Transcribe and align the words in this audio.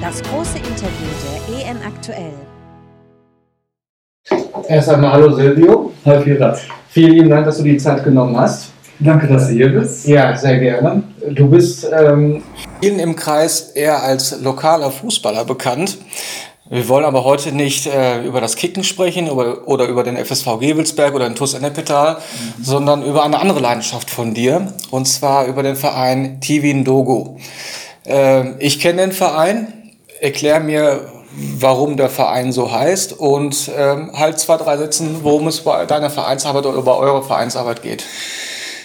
Das 0.00 0.22
große 0.22 0.58
Interview 0.58 1.08
der 1.24 1.70
EM 1.70 1.76
aktuell. 1.84 2.32
Erst 4.68 4.88
einmal 4.90 5.12
hallo 5.12 5.34
Silvio. 5.34 5.92
Hallo 6.04 6.22
Pirat. 6.22 6.60
Vielen 6.90 7.12
lieben 7.14 7.30
Dank, 7.30 7.46
dass 7.46 7.58
du 7.58 7.64
die 7.64 7.76
Zeit 7.78 8.04
genommen 8.04 8.38
hast. 8.38 8.70
Danke, 9.00 9.26
dass 9.26 9.48
du 9.48 9.54
hier 9.54 9.70
bist. 9.70 10.06
Ja, 10.06 10.36
sehr 10.36 10.60
gerne. 10.60 11.02
Du 11.30 11.48
bist 11.48 11.84
ähm, 11.92 12.44
vielen 12.80 13.00
im 13.00 13.16
Kreis 13.16 13.72
eher 13.72 14.00
als 14.00 14.40
lokaler 14.40 14.92
Fußballer 14.92 15.44
bekannt. 15.44 15.98
Wir 16.70 16.88
wollen 16.88 17.04
aber 17.04 17.24
heute 17.24 17.50
nicht 17.50 17.86
äh, 17.86 18.22
über 18.24 18.40
das 18.40 18.54
Kicken 18.54 18.84
sprechen 18.84 19.28
oder, 19.28 19.66
oder 19.66 19.86
über 19.88 20.04
den 20.04 20.16
FSV 20.16 20.60
Gewelsberg 20.60 21.12
oder 21.12 21.28
den 21.28 21.34
TuS 21.34 21.54
Ennepetal, 21.54 22.14
mhm. 22.14 22.62
sondern 22.62 23.02
über 23.04 23.24
eine 23.24 23.40
andere 23.40 23.58
Leidenschaft 23.58 24.10
von 24.10 24.32
dir, 24.32 24.72
und 24.92 25.08
zwar 25.08 25.46
über 25.46 25.64
den 25.64 25.74
Verein 25.74 26.40
Tivin 26.40 26.84
Dogo. 26.84 27.36
Äh, 28.08 28.52
ich 28.58 28.80
kenne 28.80 29.02
den 29.02 29.12
Verein, 29.12 29.72
erklär 30.20 30.60
mir, 30.60 31.12
warum 31.58 31.96
der 31.96 32.08
Verein 32.08 32.52
so 32.52 32.72
heißt 32.72 33.18
und 33.18 33.68
äh, 33.68 33.96
halt 34.14 34.38
zwei, 34.38 34.56
drei 34.56 34.76
Sätzen, 34.76 35.18
worum 35.22 35.46
es 35.46 35.60
bei 35.60 35.84
deiner 35.86 36.10
Vereinsarbeit 36.10 36.66
oder 36.66 36.82
bei 36.82 36.94
eurer 36.94 37.22
Vereinsarbeit 37.22 37.82
geht. 37.82 38.04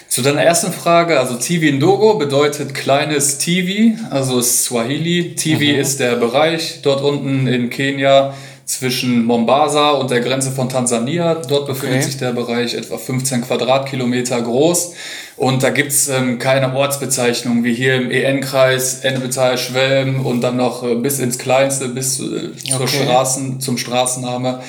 Zu 0.07 0.21
deiner 0.21 0.43
ersten 0.43 0.71
Frage, 0.71 1.19
also 1.19 1.35
Tivi 1.35 1.71
Ndogo 1.71 2.19
bedeutet 2.19 2.75
kleines 2.75 3.39
Tivi, 3.39 3.97
also 4.11 4.43
Swahili. 4.43 5.33
Tivi 5.33 5.73
mhm. 5.73 5.79
ist 5.79 5.99
der 5.99 6.17
Bereich 6.17 6.81
dort 6.83 7.01
unten 7.01 7.47
in 7.47 7.71
Kenia 7.71 8.35
zwischen 8.73 9.25
Mombasa 9.25 9.91
und 9.91 10.09
der 10.09 10.21
Grenze 10.21 10.51
von 10.51 10.67
Tansania. 10.67 11.35
Dort 11.35 11.67
befindet 11.67 11.99
okay. 11.99 12.05
sich 12.05 12.17
der 12.17 12.31
Bereich 12.31 12.73
etwa 12.73 12.97
15 12.97 13.41
Quadratkilometer 13.41 14.41
groß. 14.41 14.93
Und 15.37 15.63
da 15.63 15.69
gibt's 15.69 16.07
ähm, 16.09 16.39
keine 16.39 16.75
Ortsbezeichnung 16.75 17.63
wie 17.63 17.73
hier 17.73 17.95
im 17.95 18.09
EN-Kreis, 18.09 18.99
Ennebetal, 18.99 19.57
Schwelm 19.57 20.25
und 20.25 20.41
dann 20.41 20.57
noch 20.57 20.83
äh, 20.83 20.95
bis 20.95 21.19
ins 21.19 21.37
Kleinste, 21.37 21.89
bis 21.89 22.19
äh, 22.19 22.51
zur 22.67 22.81
okay. 22.81 23.03
Straßen, 23.03 23.59
zum 23.59 23.77
Straßenname. 23.77 24.59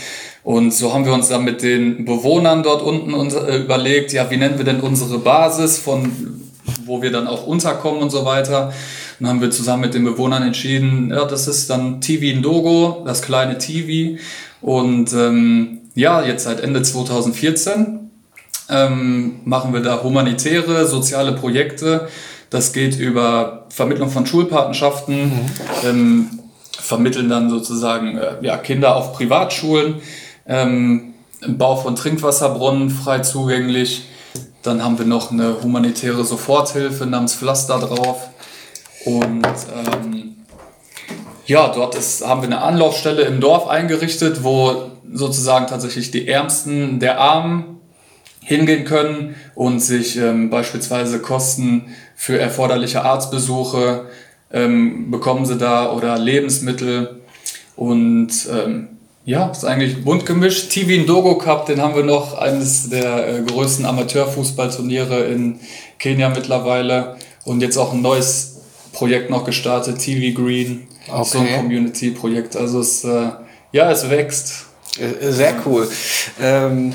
Und 0.43 0.75
so 0.75 0.93
haben 0.93 1.07
wir 1.07 1.15
uns 1.15 1.29
dann 1.29 1.45
mit 1.45 1.63
den 1.63 2.05
Bewohnern 2.05 2.63
dort 2.63 2.83
unten 2.83 3.15
äh, 3.35 3.57
überlegt, 3.57 4.13
ja, 4.13 4.31
wie 4.31 4.37
nennen 4.37 4.59
wir 4.59 4.67
denn 4.67 4.81
unsere 4.81 5.19
Basis, 5.19 5.79
von 5.79 6.13
wo 6.85 7.01
wir 7.01 7.11
dann 7.11 7.27
auch 7.27 7.47
unterkommen 7.47 8.03
und 8.03 8.11
so 8.11 8.25
weiter. 8.27 8.73
Dann 9.19 9.29
haben 9.29 9.41
wir 9.41 9.51
zusammen 9.51 9.83
mit 9.83 9.95
den 9.95 10.05
Bewohnern 10.05 10.43
entschieden, 10.43 11.11
ja, 11.11 11.25
das 11.25 11.47
ist 11.47 11.71
dann 11.71 12.01
TV 12.01 12.39
Ndogo, 12.39 13.03
das 13.07 13.23
kleine 13.23 13.59
TV. 13.59 14.19
Und 14.61 15.13
ähm, 15.13 15.81
ja, 15.95 16.23
jetzt 16.23 16.45
seit 16.45 16.61
Ende 16.61 16.83
2014 16.83 18.11
ähm, 18.71 19.41
machen 19.45 19.73
wir 19.73 19.81
da 19.81 20.03
humanitäre, 20.03 20.87
soziale 20.87 21.33
Projekte. 21.33 22.09
Das 22.51 22.73
geht 22.73 22.99
über 22.99 23.67
Vermittlung 23.69 24.11
von 24.11 24.27
Schulpatenschaften, 24.27 25.25
mhm. 25.25 25.51
ähm, 25.85 26.31
vermitteln 26.79 27.29
dann 27.29 27.51
sozusagen 27.51 28.17
äh, 28.17 28.37
ja, 28.43 28.57
Kinder 28.57 28.97
auf 28.97 29.13
Privatschulen 29.13 29.97
ähm, 30.47 31.15
Bau 31.47 31.77
von 31.77 31.95
Trinkwasserbrunnen 31.95 32.91
frei 32.91 33.21
zugänglich. 33.21 34.07
Dann 34.63 34.83
haben 34.83 34.99
wir 34.99 35.05
noch 35.05 35.31
eine 35.31 35.63
humanitäre 35.63 36.25
Soforthilfe 36.25 37.05
namens 37.07 37.35
Pflaster 37.35 37.79
drauf. 37.79 38.31
Und 39.05 39.45
ähm, 39.45 40.37
ja, 41.47 41.69
dort 41.69 41.95
ist, 41.95 42.27
haben 42.27 42.43
wir 42.43 42.49
eine 42.49 42.63
Anlaufstelle 42.63 43.23
im 43.23 43.41
Dorf 43.41 43.69
eingerichtet, 43.69 44.45
wo 44.45 44.91
sozusagen 45.13 45.67
tatsächlich 45.67 46.11
die 46.11 46.27
Ärmsten 46.27 47.01
der 47.01 47.21
Armen 47.21 47.81
hingehen 48.41 48.85
können 48.85 49.35
und 49.55 49.81
sich 49.81 50.17
ähm, 50.17 50.51
beispielsweise 50.51 51.21
Kosten 51.21 51.95
für 52.17 52.39
erforderliche 52.39 53.03
Arztbesuche 53.03 54.07
ähm, 54.53 55.11
bekommen 55.11 55.45
sie 55.45 55.57
da 55.57 55.93
oder 55.93 56.19
Lebensmittel. 56.19 57.21
Und 57.77 58.31
ähm, 58.51 58.89
ja, 59.25 59.49
ist 59.49 59.65
eigentlich 59.65 60.05
bunt 60.05 60.27
gemischt. 60.27 60.71
TV 60.71 61.03
Ndogo 61.03 61.39
Cup, 61.39 61.67
den 61.67 61.81
haben 61.81 61.97
wir 61.97 62.05
noch, 62.05 62.39
eines 62.39 62.89
der 62.91 63.29
äh, 63.29 63.43
größten 63.43 63.85
Amateurfußballturniere 63.85 65.25
in 65.25 65.59
Kenia 65.99 66.29
mittlerweile. 66.29 67.17
Und 67.45 67.61
jetzt 67.61 67.77
auch 67.77 67.93
ein 67.93 68.03
neues 68.03 68.54
Projekt 68.95 69.29
noch 69.29 69.45
gestartet, 69.45 69.99
TV 69.99 70.41
Green, 70.41 70.87
okay. 71.09 71.25
so 71.25 71.39
ein 71.39 71.57
Community-Projekt. 71.57 72.57
Also 72.57 72.81
es, 72.81 73.05
äh, 73.05 73.31
ja, 73.73 73.91
es 73.91 74.09
wächst. 74.09 74.67
Äh, 74.99 75.31
sehr 75.31 75.55
cool. 75.67 75.89
Ähm, 76.41 76.95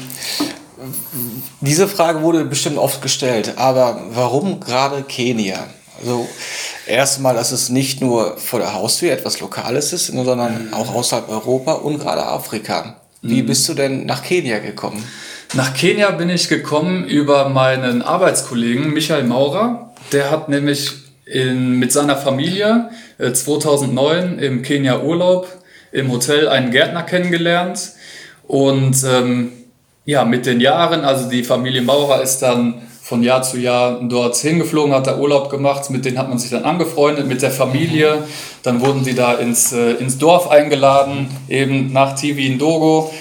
diese 1.61 1.87
Frage 1.87 2.21
wurde 2.21 2.45
bestimmt 2.45 2.77
oft 2.77 3.01
gestellt, 3.01 3.53
aber 3.57 4.01
warum 4.11 4.59
gerade 4.59 5.03
Kenia? 5.03 5.67
Also 5.99 6.27
erstmal, 6.87 7.35
dass 7.35 7.51
es 7.51 7.67
nicht 7.69 7.99
nur 7.99 8.37
vor 8.37 8.59
der 8.59 8.73
Haustür 8.73 9.11
etwas 9.11 9.41
Lokales 9.41 9.91
ist, 9.91 10.07
sondern 10.07 10.73
auch 10.73 10.95
außerhalb 10.95 11.27
Europa 11.27 11.73
und 11.73 11.99
gerade 11.99 12.25
Afrika. 12.25 12.95
Wie 13.21 13.41
mhm. 13.43 13.47
bist 13.47 13.67
du 13.67 13.73
denn 13.73 14.05
nach 14.05 14.23
Kenia 14.23 14.59
gekommen? 14.59 15.03
Nach 15.53 15.73
Kenia 15.73 16.11
bin 16.11 16.29
ich 16.29 16.47
gekommen 16.47 17.05
über 17.05 17.49
meinen 17.49 18.01
Arbeitskollegen 18.01 18.93
Michael 18.93 19.23
Maurer. 19.23 19.93
Der 20.13 20.31
hat 20.31 20.47
nämlich 20.47 20.91
in, 21.29 21.79
mit 21.79 21.91
seiner 21.91 22.17
Familie 22.17 22.89
äh, 23.17 23.31
2009 23.31 24.39
im 24.39 24.61
Kenia 24.61 25.01
Urlaub 25.01 25.47
im 25.91 26.11
Hotel 26.11 26.47
einen 26.47 26.71
Gärtner 26.71 27.03
kennengelernt. 27.03 27.91
Und 28.47 29.03
ähm, 29.03 29.51
ja, 30.05 30.25
mit 30.25 30.45
den 30.45 30.59
Jahren, 30.59 31.01
also 31.01 31.29
die 31.29 31.43
Familie 31.43 31.81
Maurer 31.81 32.21
ist 32.21 32.39
dann 32.39 32.81
von 33.01 33.23
Jahr 33.23 33.41
zu 33.41 33.57
Jahr 33.57 34.01
dort 34.03 34.37
hingeflogen, 34.37 34.93
hat 34.93 35.07
da 35.07 35.17
Urlaub 35.17 35.49
gemacht, 35.49 35.89
mit 35.89 36.05
denen 36.05 36.19
hat 36.19 36.29
man 36.29 36.37
sich 36.37 36.51
dann 36.51 36.63
angefreundet, 36.63 37.27
mit 37.27 37.41
der 37.41 37.51
Familie. 37.51 38.23
Dann 38.61 38.81
wurden 38.81 39.03
sie 39.03 39.15
da 39.15 39.33
ins, 39.33 39.71
äh, 39.71 39.93
ins 39.93 40.17
Dorf 40.17 40.49
eingeladen, 40.49 41.27
eben 41.47 41.91
nach 41.91 42.15
TV 42.15 42.39
in 42.39 42.59
Dogo. 42.59 43.11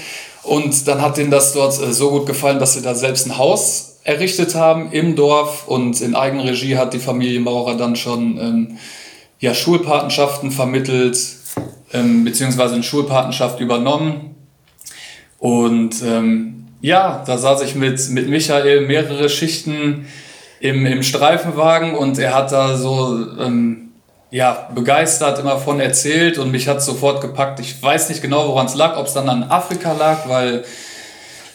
Und 0.42 0.86
dann 0.88 1.02
hat 1.02 1.19
ihnen 1.19 1.30
das 1.30 1.52
dort 1.52 1.80
äh, 1.80 1.92
so 1.92 2.10
gut 2.10 2.26
gefallen, 2.26 2.58
dass 2.58 2.75
sie 2.75 2.82
da 2.82 2.94
selbst 2.94 3.26
ein 3.26 3.38
Haus 3.38 3.88
errichtet 4.08 4.54
haben 4.54 4.91
im 4.91 5.16
Dorf 5.16 5.69
und 5.69 6.00
in 6.00 6.14
Eigenregie 6.14 6.78
hat 6.78 6.94
die 6.94 6.98
Familie 6.98 7.41
Maurer 7.41 7.76
dann 7.76 7.94
schon 7.94 8.38
ähm, 8.38 8.78
ja, 9.38 9.52
Schulpatenschaften 9.52 10.50
vermittelt, 10.50 11.19
ähm, 11.92 12.24
beziehungsweise 12.24 12.72
eine 12.72 12.82
Schulpatenschaft 12.82 13.60
übernommen. 13.60 14.34
Und 15.38 16.02
ähm, 16.02 16.69
ja, 16.80 17.22
da 17.26 17.36
saß 17.36 17.60
ich 17.62 17.74
mit, 17.74 18.08
mit 18.08 18.30
Michael 18.30 18.86
mehrere 18.86 19.28
Schichten 19.28 20.06
im, 20.60 20.86
im 20.86 21.02
Streifenwagen 21.02 21.94
und 21.94 22.19
er 22.19 22.34
hat 22.34 22.50
da 22.50 22.78
so 22.78 23.26
ähm, 23.38 23.90
ja, 24.30 24.70
begeistert 24.75 25.38
immer 25.38 25.58
von 25.58 25.80
erzählt 25.80 26.38
und 26.38 26.50
mich 26.50 26.66
hat 26.66 26.82
sofort 26.82 27.20
gepackt. 27.20 27.60
Ich 27.60 27.82
weiß 27.82 28.08
nicht 28.08 28.22
genau, 28.22 28.48
woran 28.48 28.66
es 28.66 28.75
lag, 28.75 28.96
ob 28.96 29.06
es 29.06 29.12
dann 29.12 29.28
an 29.28 29.42
Afrika 29.42 29.92
lag, 29.92 30.26
weil 30.28 30.64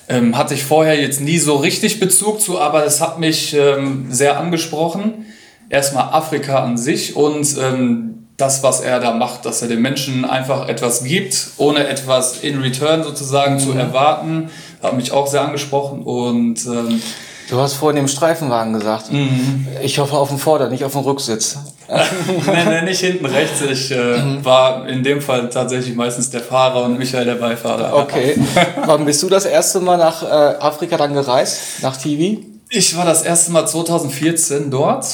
ähm, 0.10 0.38
hatte 0.38 0.54
ich 0.54 0.64
vorher 0.64 1.00
jetzt 1.00 1.22
nie 1.22 1.40
so 1.40 1.56
richtig 1.56 2.00
Bezug 2.00 2.42
zu, 2.42 2.60
aber 2.60 2.86
es 2.86 3.02
hat 3.02 3.20
mich 3.20 3.54
ähm, 3.54 4.08
sehr 4.10 4.40
angesprochen. 4.40 5.26
Erstmal 5.70 6.14
Afrika 6.14 6.64
an 6.64 6.78
sich 6.78 7.16
und 7.16 7.58
ähm, 7.58 8.28
das, 8.38 8.64
was 8.64 8.82
er 8.82 9.00
da 9.00 9.14
macht, 9.14 9.46
dass 9.46 9.62
er 9.62 9.68
den 9.68 9.82
Menschen 9.82 10.26
einfach 10.26 10.68
etwas 10.68 11.04
gibt, 11.04 11.52
ohne 11.58 11.88
etwas 11.88 12.40
in 12.40 12.62
return 12.62 13.04
sozusagen 13.04 13.56
mhm. 13.56 13.60
zu 13.60 13.72
erwarten, 13.72 14.50
hat 14.82 14.96
mich 14.96 15.12
auch 15.12 15.28
sehr 15.28 15.42
angesprochen 15.42 16.04
und 16.04 16.66
ähm, 16.66 17.02
Du 17.50 17.60
hast 17.60 17.74
vorhin 17.74 18.00
im 18.00 18.08
Streifenwagen 18.08 18.74
gesagt. 18.74 19.12
Mhm. 19.12 19.68
Ich 19.82 20.00
hoffe 20.00 20.18
auf 20.18 20.30
dem 20.30 20.40
Vorder-, 20.40 20.70
nicht 20.70 20.86
auf 20.86 20.94
dem 20.94 21.02
Rücksitz. 21.02 21.58
nee, 22.48 22.66
nee, 22.66 22.82
nicht 22.84 23.00
hinten 23.00 23.26
rechts. 23.26 23.62
Ich 23.62 23.92
äh, 23.92 24.18
mhm. 24.18 24.44
war 24.46 24.88
in 24.88 25.04
dem 25.04 25.22
Fall 25.22 25.50
tatsächlich 25.50 25.96
meistens 25.96 26.30
der 26.30 26.42
Fahrer 26.42 26.84
und 26.84 26.98
Michael 26.98 27.26
der 27.26 27.36
Beifahrer. 27.36 27.96
Okay. 27.96 28.38
Wann 28.86 29.06
bist 29.06 29.22
du 29.24 29.30
das 29.30 29.46
erste 29.46 29.80
Mal 29.80 29.98
nach 29.98 30.24
äh, 30.24 30.26
Afrika 30.26 30.98
dann 30.98 31.14
gereist? 31.14 31.82
Nach 31.82 31.96
TV? 31.96 32.42
Ich 32.70 32.98
war 32.98 33.06
das 33.06 33.22
erste 33.24 33.52
Mal 33.52 33.68
2014 33.68 34.72
dort. 34.72 35.06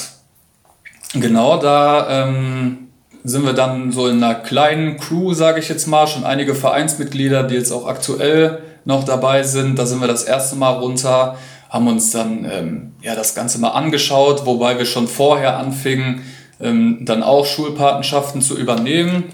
Genau, 1.13 1.57
da 1.57 2.25
ähm, 2.27 2.89
sind 3.23 3.45
wir 3.45 3.53
dann 3.53 3.91
so 3.91 4.07
in 4.07 4.23
einer 4.23 4.35
kleinen 4.35 4.97
Crew, 4.97 5.33
sage 5.33 5.59
ich 5.59 5.69
jetzt 5.69 5.87
mal, 5.87 6.07
schon 6.07 6.23
einige 6.23 6.55
Vereinsmitglieder, 6.55 7.43
die 7.43 7.55
jetzt 7.55 7.71
auch 7.71 7.87
aktuell 7.87 8.61
noch 8.85 9.03
dabei 9.03 9.43
sind. 9.43 9.77
Da 9.77 9.85
sind 9.85 10.01
wir 10.01 10.07
das 10.07 10.23
erste 10.23 10.55
Mal 10.55 10.71
runter, 10.71 11.37
haben 11.69 11.87
uns 11.87 12.11
dann 12.11 12.45
ähm, 12.49 12.91
ja, 13.01 13.15
das 13.15 13.35
Ganze 13.35 13.59
mal 13.59 13.69
angeschaut, 13.69 14.45
wobei 14.45 14.77
wir 14.77 14.85
schon 14.85 15.07
vorher 15.07 15.57
anfingen, 15.57 16.23
ähm, 16.59 16.99
dann 17.01 17.23
auch 17.23 17.45
Schulpatenschaften 17.45 18.41
zu 18.41 18.57
übernehmen. 18.57 19.25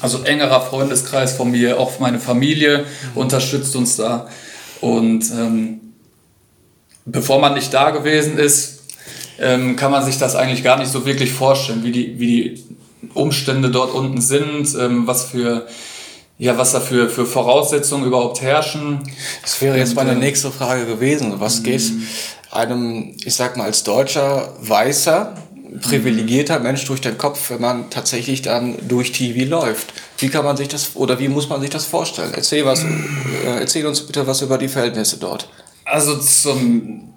Also 0.00 0.22
engerer 0.22 0.60
Freundeskreis 0.60 1.34
von 1.34 1.50
mir, 1.50 1.78
auch 1.78 2.00
meine 2.00 2.18
Familie 2.18 2.78
mhm. 2.78 3.20
unterstützt 3.20 3.76
uns 3.76 3.96
da. 3.96 4.28
Und 4.80 5.30
ähm, 5.30 5.80
bevor 7.04 7.40
man 7.40 7.54
nicht 7.54 7.72
da 7.72 7.90
gewesen 7.90 8.38
ist, 8.38 8.82
ähm, 9.38 9.76
kann 9.76 9.90
man 9.90 10.04
sich 10.04 10.18
das 10.18 10.36
eigentlich 10.36 10.62
gar 10.62 10.78
nicht 10.78 10.90
so 10.90 11.06
wirklich 11.06 11.32
vorstellen, 11.32 11.84
wie 11.84 11.92
die, 11.92 12.18
wie 12.18 12.26
die 12.26 12.64
Umstände 13.14 13.70
dort 13.70 13.92
unten 13.92 14.20
sind, 14.20 14.74
ähm, 14.78 15.06
was 15.06 15.24
für 15.24 15.66
ja, 16.36 16.58
was 16.58 16.72
da 16.72 16.80
für, 16.80 17.08
für 17.08 17.26
Voraussetzungen 17.26 18.06
überhaupt 18.06 18.42
herrschen. 18.42 19.00
Das 19.42 19.60
wäre 19.62 19.78
jetzt 19.78 19.94
meine 19.94 20.12
äh, 20.12 20.16
nächste 20.16 20.50
Frage 20.50 20.84
gewesen. 20.84 21.34
Was 21.38 21.62
geht 21.62 21.82
einem, 22.50 23.16
ich 23.24 23.34
sag 23.34 23.56
mal, 23.56 23.64
als 23.64 23.84
Deutscher 23.84 24.52
Weißer 24.60 25.36
privilegierter 25.80 26.60
Mensch 26.60 26.84
durch 26.84 27.00
den 27.00 27.18
Kopf, 27.18 27.50
wenn 27.50 27.60
man 27.60 27.90
tatsächlich 27.90 28.42
dann 28.42 28.76
durch 28.88 29.12
TV 29.12 29.48
läuft? 29.48 29.92
Wie 30.18 30.28
kann 30.28 30.44
man 30.44 30.56
sich 30.56 30.68
das 30.68 30.94
oder 30.94 31.18
wie 31.18 31.28
muss 31.28 31.48
man 31.48 31.60
sich 31.60 31.70
das 31.70 31.84
vorstellen? 31.84 32.32
Erzähl 32.34 32.64
was, 32.64 32.84
äh, 32.84 33.60
erzähl 33.60 33.86
uns 33.86 34.02
bitte 34.02 34.26
was 34.26 34.42
über 34.42 34.58
die 34.58 34.68
Verhältnisse 34.68 35.18
dort. 35.18 35.48
Also 35.84 36.16
zum 36.18 37.14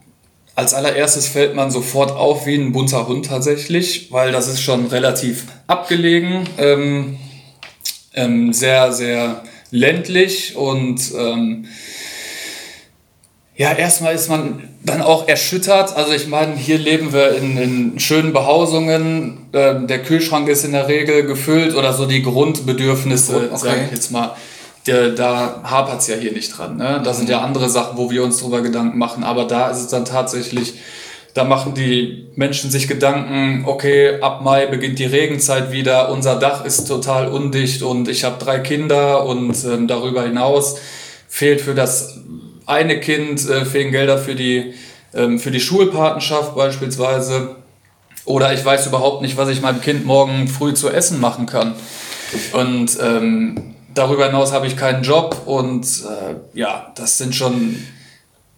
als 0.55 0.73
allererstes 0.73 1.27
fällt 1.27 1.53
man 1.53 1.69
sofort 1.69 2.09
auf 2.09 2.47
wie 2.47 2.55
ein 2.55 2.71
bunter 2.71 3.07
Hund 3.07 3.27
tatsächlich, 3.27 4.11
weil 4.11 4.31
das 4.31 4.47
ist 4.47 4.59
schon 4.59 4.87
relativ 4.87 5.43
abgelegen, 5.67 6.49
ähm, 6.57 7.19
ähm, 8.15 8.53
sehr, 8.53 8.91
sehr 8.91 9.43
ländlich 9.69 10.55
und 10.55 10.99
ähm, 11.15 11.65
ja, 13.55 13.71
erstmal 13.73 14.15
ist 14.15 14.29
man 14.29 14.67
dann 14.87 15.01
auch 15.01 15.27
erschüttert. 15.27 15.95
Also 15.95 16.13
ich 16.13 16.27
meine, 16.27 16.55
hier 16.55 16.77
leben 16.77 17.13
wir 17.13 17.35
in, 17.35 17.57
in 17.57 17.99
schönen 17.99 18.33
Behausungen. 18.33 19.47
Ähm, 19.53 19.87
der 19.87 20.01
Kühlschrank 20.01 20.49
ist 20.49 20.65
in 20.65 20.71
der 20.71 20.87
Regel 20.87 21.25
gefüllt 21.25 21.75
oder 21.75 21.93
so 21.93 22.05
die 22.05 22.23
Grundbedürfnisse, 22.23 23.35
okay. 23.35 23.57
sage 23.57 23.81
ich 23.85 23.91
jetzt 23.91 24.11
mal. 24.11 24.35
Der, 24.87 25.09
da 25.09 25.61
hapert 25.63 25.99
es 25.99 26.07
ja 26.07 26.15
hier 26.15 26.31
nicht 26.31 26.57
dran. 26.57 26.77
Ne? 26.77 27.01
Da 27.03 27.13
sind 27.13 27.29
ja 27.29 27.41
andere 27.41 27.69
Sachen, 27.69 27.97
wo 27.97 28.09
wir 28.09 28.23
uns 28.23 28.39
drüber 28.39 28.61
Gedanken 28.61 28.97
machen. 28.97 29.23
Aber 29.23 29.43
da 29.43 29.69
ist 29.69 29.79
es 29.79 29.87
dann 29.87 30.05
tatsächlich, 30.05 30.75
da 31.33 31.43
machen 31.43 31.73
die 31.73 32.27
Menschen 32.35 32.71
sich 32.71 32.87
Gedanken, 32.87 33.65
okay, 33.65 34.21
ab 34.21 34.41
Mai 34.41 34.65
beginnt 34.65 34.97
die 34.99 35.05
Regenzeit 35.05 35.71
wieder, 35.71 36.09
unser 36.09 36.37
Dach 36.37 36.65
ist 36.65 36.87
total 36.87 37.27
undicht 37.27 37.83
und 37.83 38.07
ich 38.07 38.23
habe 38.23 38.43
drei 38.43 38.59
Kinder 38.59 39.25
und 39.25 39.55
ähm, 39.65 39.87
darüber 39.87 40.23
hinaus 40.23 40.77
fehlt 41.27 41.61
für 41.61 41.75
das 41.75 42.17
eine 42.67 42.99
Kind 42.99 43.49
äh, 43.49 43.65
fehlen 43.65 43.91
Gelder 43.91 44.17
für 44.17 44.35
die, 44.35 44.73
ähm, 45.13 45.39
für 45.39 45.51
die 45.51 45.59
Schulpatenschaft 45.59 46.55
beispielsweise. 46.55 47.55
Oder 48.25 48.53
ich 48.53 48.63
weiß 48.63 48.87
überhaupt 48.87 49.21
nicht, 49.21 49.37
was 49.37 49.49
ich 49.49 49.61
meinem 49.61 49.81
Kind 49.81 50.05
morgen 50.05 50.47
früh 50.47 50.73
zu 50.73 50.89
essen 50.89 51.19
machen 51.19 51.45
kann. 51.45 51.73
Und 52.51 52.97
ähm, 53.01 53.75
darüber 53.93 54.25
hinaus 54.25 54.51
habe 54.51 54.67
ich 54.67 54.75
keinen 54.75 55.01
Job. 55.01 55.43
Und 55.45 55.85
äh, 55.85 56.35
ja, 56.59 56.91
das 56.95 57.17
sind 57.17 57.33
schon 57.33 57.77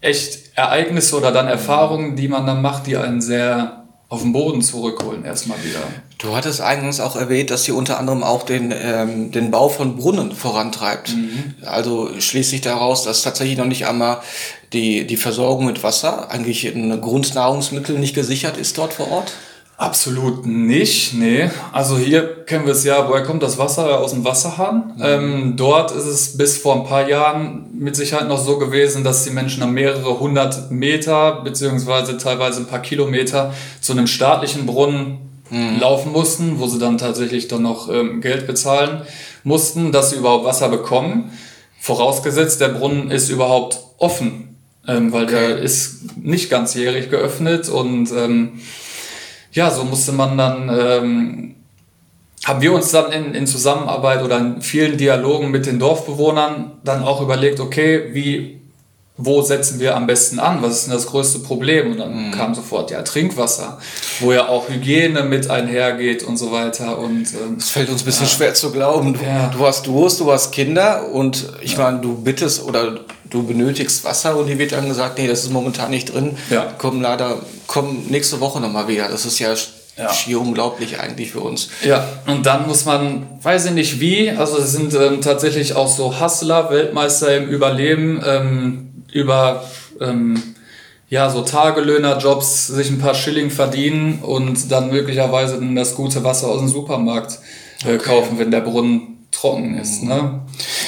echt 0.01 0.57
Ereignisse 0.57 1.15
oder 1.15 1.31
dann 1.31 1.47
Erfahrungen, 1.47 2.15
die 2.15 2.27
man 2.27 2.47
dann 2.47 2.61
macht, 2.61 2.87
die 2.87 2.97
einen 2.97 3.21
sehr 3.21 3.85
auf 4.09 4.23
den 4.23 4.33
Boden 4.33 4.63
zurückholen 4.63 5.23
erstmal 5.23 5.63
wieder. 5.63 5.81
Du 6.19 6.35
hattest 6.35 6.59
eingangs 6.59 6.99
auch 6.99 7.15
erwähnt, 7.15 7.49
dass 7.49 7.63
sie 7.63 7.71
unter 7.71 7.97
anderem 7.97 8.23
auch 8.23 8.43
den, 8.43 8.73
ähm, 8.77 9.31
den 9.31 9.51
Bau 9.51 9.69
von 9.69 9.95
Brunnen 9.95 10.33
vorantreibt. 10.33 11.15
Mhm. 11.15 11.55
Also 11.65 12.09
schließt 12.19 12.49
sich 12.49 12.59
daraus, 12.59 13.03
dass 13.03 13.23
tatsächlich 13.23 13.57
noch 13.57 13.65
nicht 13.65 13.87
einmal 13.87 14.17
die, 14.73 15.07
die 15.07 15.15
Versorgung 15.15 15.65
mit 15.65 15.81
Wasser, 15.81 16.29
eigentlich 16.29 16.65
ein 16.65 16.99
Grundnahrungsmittel 16.99 17.97
nicht 17.97 18.15
gesichert 18.15 18.57
ist 18.57 18.77
dort 18.77 18.91
vor 18.91 19.09
Ort? 19.09 19.31
Absolut 19.77 20.45
nicht, 20.45 21.13
nee. 21.13 21.49
Also 21.71 21.97
hier 21.97 22.43
kennen 22.43 22.65
wir 22.65 22.73
es 22.73 22.83
ja, 22.83 23.07
woher 23.07 23.23
kommt 23.23 23.41
das 23.41 23.57
Wasser? 23.57 24.01
Aus 24.01 24.11
dem 24.11 24.25
Wasserhahn. 24.25 24.95
Mhm. 24.97 25.03
Ähm, 25.05 25.53
dort 25.55 25.91
ist 25.91 26.05
es 26.05 26.35
bis 26.35 26.57
vor 26.57 26.75
ein 26.75 26.83
paar 26.83 27.07
Jahren 27.07 27.67
mit 27.79 27.95
Sicherheit 27.95 28.27
noch 28.27 28.43
so 28.43 28.59
gewesen, 28.59 29.05
dass 29.05 29.23
die 29.23 29.29
Menschen 29.29 29.61
dann 29.61 29.71
mehrere 29.71 30.19
hundert 30.19 30.69
Meter 30.69 31.43
beziehungsweise 31.45 32.17
teilweise 32.17 32.59
ein 32.59 32.67
paar 32.67 32.81
Kilometer 32.81 33.53
zu 33.79 33.93
einem 33.93 34.07
staatlichen 34.07 34.65
Brunnen 34.65 35.28
mhm. 35.49 35.79
laufen 35.79 36.11
mussten, 36.11 36.59
wo 36.59 36.67
sie 36.67 36.79
dann 36.79 36.97
tatsächlich 36.97 37.47
dann 37.47 37.63
noch 37.63 37.89
ähm, 37.89 38.21
Geld 38.21 38.47
bezahlen 38.47 39.01
mussten, 39.43 39.91
dass 39.91 40.11
sie 40.11 40.17
überhaupt 40.17 40.45
Wasser 40.45 40.69
bekommen. 40.69 41.31
Vorausgesetzt, 41.79 42.61
der 42.61 42.69
Brunnen 42.69 43.11
ist 43.11 43.29
überhaupt 43.29 43.79
offen, 43.97 44.57
ähm, 44.87 45.11
weil 45.11 45.23
okay. 45.23 45.33
der 45.33 45.57
ist 45.59 46.17
nicht 46.17 46.49
ganzjährig 46.49 47.09
geöffnet 47.09 47.69
und 47.69 48.11
ähm, 48.11 48.59
ja, 49.51 49.71
so 49.71 49.83
musste 49.83 50.11
man 50.11 50.37
dann, 50.37 50.69
ähm, 50.69 51.55
haben 52.45 52.61
wir 52.61 52.73
uns 52.73 52.91
dann 52.91 53.11
in, 53.11 53.33
in 53.33 53.47
Zusammenarbeit 53.47 54.23
oder 54.23 54.37
in 54.37 54.61
vielen 54.61 54.97
Dialogen 54.97 55.51
mit 55.51 55.65
den 55.65 55.79
Dorfbewohnern 55.79 56.79
dann 56.83 57.03
auch 57.03 57.21
überlegt, 57.21 57.59
okay, 57.59 58.09
wie, 58.13 58.58
wo 59.21 59.41
setzen 59.41 59.81
wir 59.81 59.97
am 59.97 60.07
besten 60.07 60.39
an? 60.39 60.61
Was 60.61 60.77
ist 60.77 60.85
denn 60.85 60.93
das 60.93 61.07
größte 61.07 61.39
Problem? 61.39 61.91
Und 61.91 61.97
dann 61.97 62.27
mhm. 62.27 62.31
kam 62.31 62.55
sofort 62.55 62.89
ja 62.89 63.01
Trinkwasser, 63.01 63.77
wo 64.21 64.31
ja 64.31 64.47
auch 64.47 64.69
Hygiene 64.69 65.23
mit 65.23 65.49
einhergeht 65.49 66.23
und 66.23 66.37
so 66.37 66.53
weiter. 66.53 66.97
Und 66.97 67.33
ähm, 67.33 67.57
es 67.57 67.69
fällt 67.69 67.89
uns 67.89 68.01
ein 68.01 68.05
bisschen 68.05 68.27
ja. 68.27 68.31
schwer 68.31 68.53
zu 68.53 68.71
glauben. 68.71 69.13
Du, 69.13 69.19
ja. 69.21 69.47
du 69.47 69.67
hast 69.67 69.85
Durst, 69.85 70.21
du 70.21 70.31
hast 70.31 70.51
Kinder 70.51 71.09
und 71.11 71.51
ich 71.59 71.73
ja. 71.73 71.79
meine, 71.79 71.99
du 71.99 72.15
bittest 72.15 72.63
oder 72.63 73.01
du 73.29 73.43
benötigst 73.45 74.05
Wasser 74.05 74.37
und 74.37 74.47
hier 74.47 74.57
wird 74.57 74.71
dann 74.71 74.87
gesagt, 74.87 75.17
nee, 75.17 75.27
das 75.27 75.43
ist 75.43 75.51
momentan 75.51 75.91
nicht 75.91 76.13
drin. 76.13 76.37
Ja. 76.49 76.73
Kommen 76.77 77.01
leider, 77.01 77.39
kommen 77.67 78.07
nächste 78.09 78.39
Woche 78.39 78.61
nochmal 78.61 78.87
wieder. 78.87 79.09
Das 79.09 79.25
ist 79.25 79.37
ja, 79.39 79.53
ja, 79.97 80.13
schier 80.13 80.39
unglaublich 80.39 80.97
eigentlich 80.97 81.31
für 81.31 81.41
uns. 81.41 81.69
Ja, 81.83 82.07
und 82.25 82.45
dann 82.45 82.67
muss 82.67 82.85
man, 82.85 83.27
weiß 83.41 83.65
ich 83.65 83.71
nicht 83.71 83.99
wie, 83.99 84.29
also 84.29 84.57
es 84.59 84.71
sind 84.71 84.93
ähm, 84.93 85.19
tatsächlich 85.19 85.75
auch 85.75 85.89
so 85.89 86.21
Hustler, 86.21 86.69
Weltmeister 86.69 87.35
im 87.35 87.49
Überleben, 87.49 88.23
ähm, 88.25 88.88
über 89.11 89.63
ähm, 89.99 90.55
ja, 91.09 91.29
so 91.29 91.41
Tagelöhnerjobs 91.41 92.67
sich 92.67 92.89
ein 92.89 92.99
paar 92.99 93.15
Schilling 93.15 93.49
verdienen 93.49 94.19
und 94.21 94.71
dann 94.71 94.89
möglicherweise 94.89 95.59
das 95.73 95.95
gute 95.95 96.23
Wasser 96.23 96.47
aus 96.47 96.59
dem 96.59 96.69
Supermarkt 96.69 97.39
äh, 97.83 97.95
okay. 97.95 97.97
kaufen, 97.97 98.37
wenn 98.37 98.51
der 98.51 98.61
Brunnen 98.61 99.27
trocken 99.31 99.77
ist. 99.77 100.03
Ne? 100.03 100.41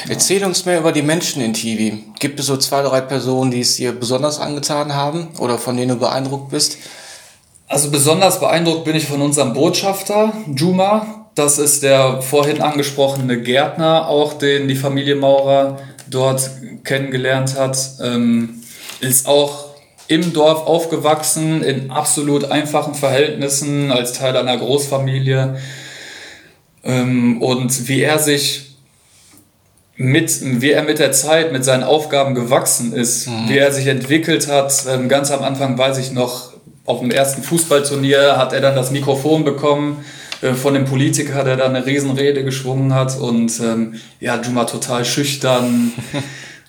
Erzähl 0.10 0.44
uns 0.44 0.66
mehr 0.66 0.80
über 0.80 0.92
die 0.92 1.02
Menschen 1.02 1.42
in 1.42 1.54
Tivi. 1.54 2.04
Gibt 2.20 2.40
es 2.40 2.48
so 2.48 2.58
zwei, 2.58 2.82
drei 2.82 3.02
Personen, 3.02 3.52
die 3.52 3.62
es 3.62 3.76
dir 3.76 3.92
besonders 3.94 4.40
angetan 4.40 4.94
haben 4.94 5.30
oder 5.40 5.58
von 5.58 5.78
denen 5.78 5.90
du 5.90 5.96
beeindruckt 5.96 6.52
bist? 6.52 6.78
Also 7.68 7.90
besonders 7.90 8.40
beeindruckt 8.40 8.84
bin 8.84 8.96
ich 8.96 9.06
von 9.06 9.22
unserem 9.22 9.54
Botschafter, 9.54 10.34
Juma. 10.56 11.30
Das 11.36 11.58
ist 11.58 11.84
der 11.84 12.22
vorhin 12.22 12.62
angesprochene 12.62 13.42
Gärtner, 13.42 14.10
auch 14.10 14.34
den 14.34 14.68
die 14.68 14.76
Familie 14.76 15.16
Maurer 15.16 15.80
dort 16.12 16.50
kennengelernt 16.84 17.58
hat. 17.58 17.78
Ähm, 18.02 18.62
ist 19.00 19.28
auch 19.28 19.72
im 20.08 20.34
Dorf 20.34 20.68
aufgewachsen, 20.68 21.64
in 21.64 21.90
absolut 21.90 22.52
einfachen 22.52 22.94
Verhältnissen, 22.94 23.92
als 23.92 24.14
Teil 24.14 24.36
einer 24.38 24.58
Großfamilie 24.58 25.58
ähm, 26.84 27.42
und 27.42 27.88
wie 27.88 28.02
er 28.02 28.20
sich 28.20 28.76
mit, 29.96 30.62
wie 30.62 30.72
er 30.72 30.84
mit 30.84 31.00
der 31.00 31.12
Zeit, 31.12 31.52
mit 31.52 31.64
seinen 31.64 31.84
Aufgaben 31.84 32.34
gewachsen 32.36 32.94
ist, 32.94 33.28
mhm. 33.28 33.50
wie 33.50 33.58
er 33.58 33.72
sich 33.72 33.88
entwickelt 33.88 34.48
hat. 34.48 34.86
Ähm, 34.90 35.10
ganz 35.10 35.32
am 35.32 35.44
Anfang 35.44 35.78
weiß 35.78 35.98
ich 36.00 36.12
noch, 36.12 36.52
auf 36.86 37.00
dem 37.00 37.12
ersten 37.12 37.44
Fußballturnier 37.44 38.38
hat 38.38 38.54
er 38.54 38.62
dann 38.62 38.76
das 38.76 38.92
Mikrofon 38.92 39.44
bekommen 39.44 40.04
äh, 40.42 40.54
von 40.54 40.74
dem 40.74 40.86
Politiker, 40.86 41.44
der 41.44 41.58
da 41.58 41.66
eine 41.66 41.86
Riesenrede 41.86 42.44
geschwungen 42.44 42.94
hat 42.94 43.20
und 43.20 43.60
ähm, 43.60 43.96
ja, 44.20 44.40
Juma 44.42 44.66
total 44.66 45.06
schüchtern. 45.06 45.94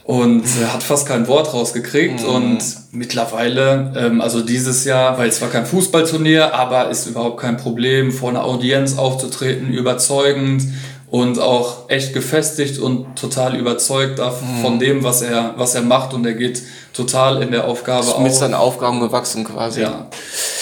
und 0.04 0.44
äh, 0.44 0.66
hat 0.66 0.82
fast 0.82 1.06
kein 1.06 1.28
Wort 1.28 1.54
rausgekriegt. 1.54 2.22
Mhm. 2.22 2.28
Und 2.28 2.58
mittlerweile, 2.90 3.92
ähm, 3.96 4.20
also 4.20 4.42
dieses 4.42 4.84
Jahr, 4.84 5.18
weil 5.18 5.28
es 5.28 5.40
war 5.40 5.48
kein 5.48 5.66
Fußballturnier, 5.66 6.54
aber 6.54 6.90
ist 6.90 7.06
überhaupt 7.06 7.40
kein 7.40 7.56
Problem, 7.56 8.12
vor 8.12 8.30
einer 8.30 8.44
Audienz 8.44 8.98
aufzutreten, 8.98 9.72
überzeugend 9.72 10.64
und 11.12 11.38
auch 11.38 11.90
echt 11.90 12.14
gefestigt 12.14 12.78
und 12.78 13.16
total 13.16 13.54
überzeugt 13.54 14.18
mhm. 14.18 14.62
von 14.62 14.78
dem, 14.78 15.04
was 15.04 15.20
er, 15.20 15.52
was 15.58 15.74
er 15.74 15.82
macht. 15.82 16.14
Und 16.14 16.24
er 16.24 16.32
geht 16.32 16.62
total 16.94 17.42
in 17.42 17.50
der 17.50 17.68
Aufgabe 17.68 18.06
ist 18.06 18.18
mit 18.18 18.32
seinen 18.32 18.54
Aufgaben 18.54 18.98
gewachsen 18.98 19.44
quasi. 19.44 19.82
Ja. 19.82 20.06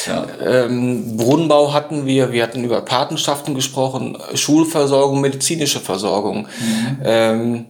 ja. 0.09 0.27
Ähm, 0.45 1.17
Brunnenbau 1.17 1.73
hatten 1.73 2.05
wir, 2.05 2.33
wir 2.33 2.43
hatten 2.43 2.65
über 2.65 2.81
Patenschaften 2.81 3.55
gesprochen, 3.55 4.19
Schulversorgung, 4.35 5.21
medizinische 5.21 5.79
Versorgung. 5.79 6.49
Mhm. 6.59 6.99
Ähm, 7.05 7.67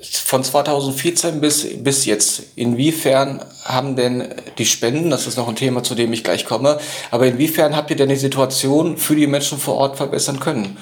von 0.00 0.42
2014 0.42 1.38
bis, 1.38 1.66
bis 1.84 2.06
jetzt, 2.06 2.44
inwiefern 2.56 3.44
haben 3.62 3.94
denn 3.94 4.24
die 4.56 4.64
Spenden, 4.64 5.10
das 5.10 5.26
ist 5.26 5.36
noch 5.36 5.48
ein 5.48 5.56
Thema, 5.56 5.82
zu 5.82 5.94
dem 5.94 6.14
ich 6.14 6.24
gleich 6.24 6.46
komme, 6.46 6.78
aber 7.10 7.26
inwiefern 7.26 7.76
habt 7.76 7.90
ihr 7.90 7.96
denn 7.96 8.08
die 8.08 8.16
Situation 8.16 8.96
für 8.96 9.14
die 9.14 9.26
Menschen 9.26 9.58
vor 9.58 9.74
Ort 9.74 9.98
verbessern 9.98 10.40
können? 10.40 10.78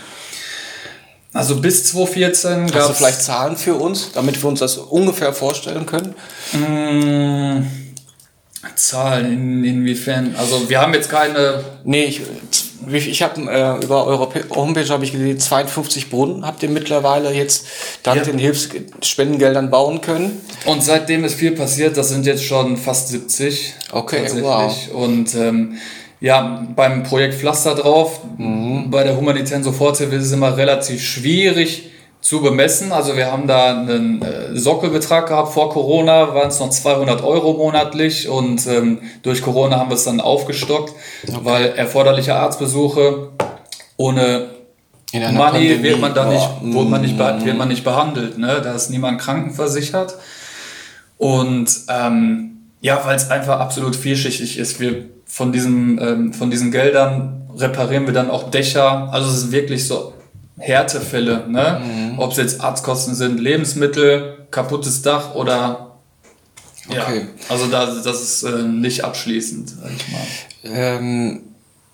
Also 1.33 1.61
bis 1.61 1.85
2014 1.87 2.67
gab 2.67 2.69
es. 2.69 2.75
Hast 2.75 2.89
du 2.89 2.95
vielleicht 2.95 3.23
Zahlen 3.23 3.57
für 3.57 3.75
uns, 3.75 4.13
damit 4.13 4.43
wir 4.43 4.49
uns 4.49 4.61
das 4.61 4.77
ungefähr 4.77 5.33
vorstellen 5.33 5.87
können? 5.87 6.15
Mmh, 6.53 7.67
Zahlen, 8.75 9.33
in, 9.33 9.65
inwiefern? 9.65 10.35
Also 10.37 10.69
wir 10.69 10.81
haben 10.81 10.93
jetzt 10.95 11.09
keine. 11.09 11.63
Nee, 11.85 12.05
ich, 12.05 13.09
ich 13.09 13.23
habe 13.23 13.41
äh, 13.43 13.85
über 13.85 14.07
eure 14.07 14.29
Homepage 14.51 14.89
habe 14.89 15.05
ich 15.05 15.13
gesehen, 15.13 15.39
52 15.39 16.11
Brunnen 16.11 16.45
habt 16.47 16.63
ihr 16.63 16.69
mittlerweile 16.69 17.33
jetzt 17.33 17.67
dank 18.03 18.19
ja. 18.19 18.25
den 18.25 18.39
Hilfspendengeldern 18.39 19.71
bauen 19.71 20.01
können. 20.01 20.41
Und 20.65 20.83
seitdem 20.83 21.25
ist 21.25 21.35
viel 21.35 21.53
passiert, 21.53 21.97
das 21.97 22.09
sind 22.09 22.27
jetzt 22.27 22.45
schon 22.45 22.77
fast 22.77 23.09
70. 23.09 23.75
Okay, 23.93 24.27
wow. 24.41 24.75
Und 24.93 25.35
ähm, 25.35 25.79
ja, 26.21 26.67
beim 26.77 27.03
Projekt 27.03 27.35
Pflaster 27.35 27.75
drauf, 27.75 28.21
mhm. 28.37 28.91
bei 28.91 29.05
der 29.05 29.17
humanitären 29.17 29.63
Soforthilfe 29.63 30.17
ist 30.17 30.27
es 30.27 30.33
immer 30.33 30.57
relativ 30.57 31.03
schwierig, 31.03 31.91
zu 32.21 32.43
bemessen. 32.43 32.93
Also 32.93 33.17
wir 33.17 33.33
haben 33.33 33.47
da 33.47 33.71
einen 33.71 34.23
äh, 34.23 34.55
Sockelbetrag 34.55 35.29
gehabt. 35.29 35.53
Vor 35.53 35.71
Corona 35.71 36.35
waren 36.35 36.49
es 36.49 36.61
noch 36.61 36.71
200 36.71 37.23
Euro 37.23 37.55
monatlich 37.55 38.29
und 38.29 38.67
ähm, 38.67 38.99
durch 39.23 39.43
Corona 39.43 39.79
haben 39.79 39.91
wir 39.91 39.95
es 39.95 40.05
dann 40.05 40.21
aufgestockt, 40.21 40.93
okay. 41.27 41.39
weil 41.43 41.65
erforderliche 41.77 42.35
Arztbesuche 42.35 43.31
ohne 43.97 44.49
Money 45.13 45.83
wird 45.83 46.01
man 46.01 46.15
da 46.15 46.27
nicht, 46.27 46.49
oh. 46.63 46.83
man 46.83 47.01
nicht, 47.01 47.19
wird 47.19 47.59
man 47.59 47.69
nicht 47.69 47.85
behandelt. 47.85 48.39
Ne? 48.39 48.61
Da 48.63 48.75
ist 48.75 48.91
niemand 48.91 49.21
krankenversichert. 49.21 50.15
Und 51.19 51.69
ähm, 51.89 52.71
ja, 52.81 53.01
weil 53.05 53.17
es 53.17 53.31
einfach 53.31 53.61
absolut 53.61 53.97
vielschichtig 53.97 54.57
ist. 54.57 54.79
Wir 54.79 55.05
von 55.31 55.53
diesem, 55.53 55.99
ähm, 55.99 56.33
von 56.33 56.51
diesen 56.51 56.71
Geldern 56.71 57.49
reparieren 57.57 58.07
wir 58.07 58.13
dann 58.13 58.31
auch 58.31 58.51
Dächer. 58.51 59.13
Also 59.13 59.31
es 59.31 59.45
ist 59.45 59.53
wirklich 59.53 59.87
so 59.87 60.15
Härtefälle, 60.59 61.47
ne? 61.49 61.81
Mhm. 61.83 62.19
Ob 62.19 62.33
es 62.33 62.39
jetzt 62.39 62.61
Arztkosten 62.61 63.15
sind, 63.15 63.41
Lebensmittel, 63.41 64.47
kaputtes 64.51 65.03
Dach 65.03 65.35
oder 65.35 65.91
ja. 66.89 67.03
Okay. 67.03 67.29
Also 67.49 67.67
da, 67.69 67.87
das 67.87 68.23
ist 68.23 68.43
äh, 68.43 68.63
nicht 68.63 69.05
abschließend, 69.05 69.71
sag 69.71 69.91
ich 69.97 70.13
mal. 70.13 70.27
Ähm, 70.65 71.43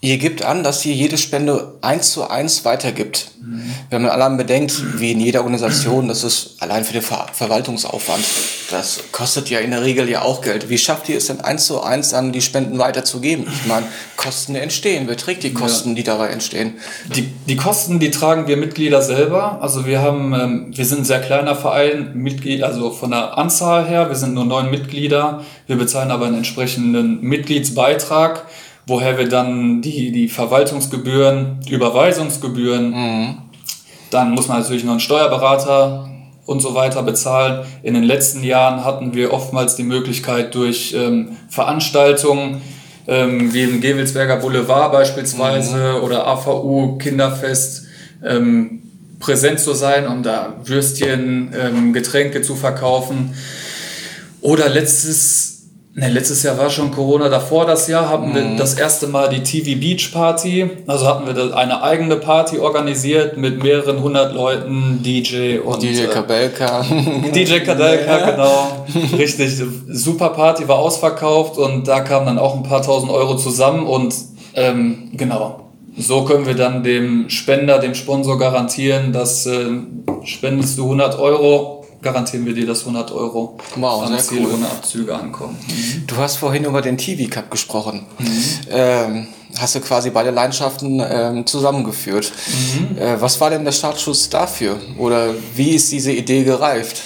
Ihr 0.03 0.19
gebt 0.19 0.43
an, 0.43 0.62
dass 0.62 0.85
ihr 0.85 0.93
jede 0.93 1.17
Spende 1.17 1.79
eins 1.81 2.12
zu 2.12 2.29
eins 2.29 2.67
weitergibt. 2.67 3.31
Mhm. 3.41 3.75
Wenn 3.88 4.03
man 4.03 4.11
allein 4.11 4.37
bedenkt, 4.37 5.00
wie 5.00 5.12
in 5.12 5.21
jeder 5.21 5.41
Organisation, 5.41 6.07
das 6.07 6.23
ist 6.23 6.57
allein 6.61 6.85
für 6.85 6.93
den 6.93 7.00
Ver 7.00 7.26
Verwaltungsaufwand, 7.33 8.23
das 8.71 9.00
kostet 9.11 9.49
ja 9.49 9.59
in 9.61 9.71
der 9.71 9.83
Regel 9.83 10.07
ja 10.11 10.21
auch 10.21 10.43
Geld. 10.43 10.69
Wie 10.69 10.76
schafft 10.76 11.09
ihr 11.09 11.17
es 11.17 11.29
denn 11.29 11.41
eins 11.41 11.65
zu 11.65 11.83
eins 11.83 12.11
dann 12.11 12.31
die 12.31 12.43
Spenden 12.43 12.79
weiterzugeben? 12.79 13.47
Ich 13.49 13.67
meine, 13.67 13.87
Kosten 14.17 14.55
entstehen. 14.55 15.05
Wer 15.09 15.17
trägt 15.17 15.45
die 15.45 15.55
Kosten, 15.55 15.91
ja. 15.91 15.95
die 15.97 16.03
dabei 16.03 16.29
entstehen? 16.29 16.75
Die, 17.15 17.23
die 17.23 17.57
Kosten, 17.57 17.99
die 17.99 18.11
tragen 18.11 18.47
wir 18.49 18.59
Mitglieder 18.59 19.00
selber. 19.00 19.62
Also 19.62 19.87
wir 19.87 20.03
haben, 20.03 20.35
ähm, 20.35 20.73
wir 20.76 20.85
sind 20.85 21.00
ein 21.00 21.05
sehr 21.07 21.21
kleiner 21.21 21.57
Verein, 21.57 22.12
Mitglied, 22.15 22.62
also 22.62 22.91
von 22.91 23.12
der 23.12 23.38
Anzahl 23.38 23.87
her, 23.87 24.11
wir 24.11 24.17
sind 24.17 24.35
nur 24.35 24.45
neun 24.45 24.71
Mitglieder. 24.71 25.43
Wir 25.67 25.76
bezahlen 25.76 26.11
aber 26.11 26.26
einen 26.26 26.37
entsprechenden 26.37 27.23
Mitgliedsbeitrag 27.23 28.45
woher 28.87 29.19
wir 29.19 29.28
dann 29.28 29.83
die, 29.83 30.12
die 30.12 30.28
Verwaltungsgebühren, 30.28 31.61
Überweisungsgebühren, 31.69 32.90
mhm. 32.90 33.38
dann 34.11 34.31
muss 34.31 34.49
man 34.49 34.61
natürlich 34.61 34.85
noch 34.85 34.93
einen 34.93 35.00
Steuerberater 35.00 36.09
und 36.47 36.61
so 36.61 36.75
weiter 36.75 37.02
bezahlen. 37.02 37.66
In 37.83 37.95
den 37.95 38.05
letzten 38.05 38.45
Jahren 38.45 38.85
hatten 38.85 39.14
wir 39.14 39.33
oftmals 39.33 39.75
die 39.75 39.83
Möglichkeit 39.83 40.55
durch 40.55 40.95
ähm, 40.97 41.37
Veranstaltungen, 41.49 42.62
ähm, 43.09 43.52
wie 43.52 43.62
im 43.62 43.81
Gewelsberger 43.81 44.37
Boulevard 44.37 44.93
beispielsweise 44.93 45.97
mhm. 45.99 46.05
oder 46.05 46.26
AVU 46.26 46.97
Kinderfest, 46.99 47.87
ähm, 48.25 48.83
präsent 49.19 49.59
zu 49.59 49.73
sein, 49.73 50.07
um 50.07 50.23
da 50.23 50.55
Würstchen, 50.64 51.52
ähm, 51.59 51.93
Getränke 51.93 52.43
zu 52.43 52.55
verkaufen. 52.55 53.35
Oder 54.40 54.69
letztes 54.69 55.55
Ne, 55.99 56.11
letztes 56.11 56.43
Jahr 56.43 56.59
war 56.59 56.69
schon 56.69 56.91
Corona, 56.91 57.31
davor 57.31 57.65
das 57.65 57.88
Jahr 57.88 58.11
hatten 58.11 58.35
wir 58.35 58.43
mhm. 58.43 58.59
das 58.59 58.75
erste 58.75 59.07
Mal 59.07 59.31
die 59.31 59.43
TV 59.43 59.81
Beach 59.81 60.12
Party. 60.12 60.69
Also 60.87 61.07
hatten 61.07 61.26
wir 61.26 61.57
eine 61.57 61.83
eigene 61.83 62.17
Party 62.17 62.59
organisiert 62.59 63.38
mit 63.38 63.62
mehreren 63.62 64.03
hundert 64.03 64.35
Leuten, 64.35 65.00
DJ 65.03 65.57
und. 65.57 65.83
DJ 65.83 66.03
äh, 66.03 66.07
Kabelka. 66.09 66.85
DJ 67.35 67.61
Kabelka, 67.61 68.19
ja. 68.19 68.31
genau. 68.31 68.87
Richtig. 69.17 69.55
Super 69.88 70.29
Party 70.29 70.69
war 70.69 70.81
ausverkauft 70.81 71.57
und 71.57 71.88
da 71.88 72.00
kamen 72.00 72.26
dann 72.26 72.38
auch 72.38 72.55
ein 72.55 72.62
paar 72.62 72.83
tausend 72.83 73.11
Euro 73.11 73.35
zusammen 73.38 73.87
und 73.87 74.15
ähm, 74.53 75.12
genau. 75.15 75.71
So 75.97 76.25
können 76.25 76.45
wir 76.45 76.57
dann 76.57 76.85
dem 76.85 77.31
Spender, 77.31 77.79
dem 77.79 77.95
Sponsor 77.95 78.38
garantieren, 78.38 79.15
dass 79.15 79.47
äh, 79.47 79.65
spendest 80.25 80.76
du 80.76 80.83
100 80.85 81.19
Euro, 81.19 81.75
garantieren 82.06 82.46
wir 82.46 82.54
dir, 82.54 82.66
dass 82.66 82.80
100 82.80 83.10
Euro 83.10 83.58
wow, 83.75 84.06
am 84.06 84.16
Ziel 84.20 84.42
cool. 84.42 84.54
ohne 84.54 84.66
Abzüge 84.66 85.12
ankommen. 85.14 85.56
Mhm. 85.66 86.06
Du 86.06 86.16
hast 86.16 86.36
vorhin 86.36 86.64
über 86.64 86.80
den 86.80 86.96
TV 86.96 87.28
Cup 87.28 87.50
gesprochen. 87.50 88.06
Mhm. 88.18 88.44
Ähm, 88.70 89.26
hast 89.58 89.75
du 89.75 89.80
quasi 89.80 90.10
beide 90.10 90.30
Leidenschaften 90.30 91.02
ähm, 91.04 91.46
zusammengeführt. 91.46 92.30
Mhm. 92.30 92.98
Äh, 92.98 93.20
was 93.20 93.40
war 93.40 93.50
denn 93.50 93.64
der 93.64 93.72
Startschuss 93.72 94.30
dafür? 94.30 94.78
Oder 94.98 95.34
wie 95.56 95.70
ist 95.70 95.90
diese 95.90 96.12
Idee 96.12 96.44
gereift? 96.44 97.02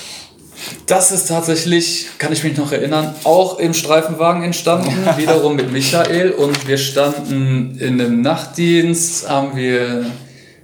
Das 0.87 1.13
ist 1.13 1.29
tatsächlich, 1.29 2.09
kann 2.19 2.31
ich 2.35 2.45
mich 2.45 2.59
noch 2.59 2.71
erinnern, 2.71 3.15
auch 3.25 3.59
im 3.59 3.73
Streifenwagen 3.73 4.43
entstanden, 4.43 4.93
wiederum 5.17 5.57
mit 5.57 5.73
Michael. 5.73 6.33
Und 6.33 6.69
wir 6.69 6.77
standen 6.77 7.79
in 7.81 7.99
einem 7.99 8.21
Nachtdienst, 8.21 9.31
haben 9.31 9.57
wir 9.57 10.05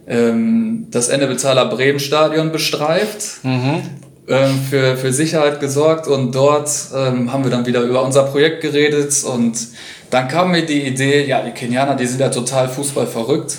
ähm, 0.06 0.88
das 0.90 1.08
Ende 1.08 1.26
Bezahler 1.26 1.64
Bremen 1.70 2.00
Stadion 2.00 2.52
bestreift. 2.52 3.42
Mhm 3.42 3.80
ähm, 4.28 4.60
für, 4.68 4.96
für 4.96 5.12
Sicherheit 5.12 5.60
gesorgt 5.60 6.08
und 6.08 6.34
dort 6.34 6.68
ähm, 6.94 7.32
haben 7.32 7.44
wir 7.44 7.50
dann 7.50 7.64
wieder 7.64 7.82
über 7.82 8.02
unser 8.02 8.24
Projekt 8.24 8.60
geredet 8.60 9.22
und 9.24 9.56
dann 10.10 10.28
kam 10.28 10.50
mir 10.50 10.66
die 10.66 10.82
Idee, 10.82 11.24
ja, 11.26 11.42
die 11.42 11.52
Kenianer, 11.52 11.94
die 11.94 12.06
sind 12.06 12.20
ja 12.20 12.28
total 12.28 12.68
Fußball 12.68 13.06
verrückt. 13.06 13.58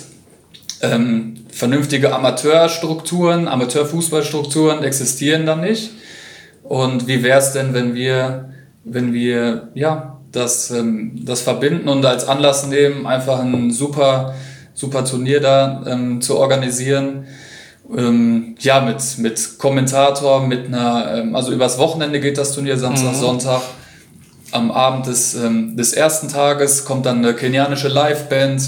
Ähm, 0.80 1.46
vernünftige 1.50 2.14
Amateurstrukturen, 2.14 3.48
Amateurfußballstrukturen 3.48 4.84
existieren 4.84 5.46
da 5.46 5.56
nicht. 5.56 5.90
Und 6.62 7.06
wie 7.06 7.22
wäre 7.22 7.38
es 7.38 7.52
denn, 7.52 7.74
wenn 7.74 7.94
wir, 7.94 8.50
wenn 8.84 9.12
wir 9.12 9.68
ja, 9.74 10.20
das, 10.32 10.70
ähm, 10.70 11.12
das 11.24 11.40
verbinden 11.40 11.88
und 11.88 12.04
als 12.04 12.28
Anlass 12.28 12.66
nehmen, 12.66 13.06
einfach 13.06 13.40
ein 13.40 13.70
super, 13.70 14.34
super 14.74 15.04
Turnier 15.04 15.40
da 15.40 15.82
ähm, 15.86 16.20
zu 16.20 16.36
organisieren? 16.36 17.26
Ähm, 17.96 18.54
ja, 18.60 18.80
mit, 18.80 19.18
mit 19.18 19.58
Kommentator, 19.58 20.46
mit 20.46 20.66
einer, 20.66 21.14
ähm, 21.16 21.34
also 21.34 21.52
übers 21.52 21.78
Wochenende 21.78 22.20
geht 22.20 22.38
das 22.38 22.54
Turnier, 22.54 22.76
Samstag, 22.76 23.12
mhm. 23.12 23.20
Sonntag. 23.20 23.62
Am 24.50 24.70
Abend 24.70 25.06
des, 25.06 25.34
ähm, 25.34 25.76
des 25.76 25.92
ersten 25.92 26.28
Tages 26.28 26.84
kommt 26.84 27.06
dann 27.06 27.18
eine 27.18 27.34
kenianische 27.34 27.88
Liveband 27.88 28.62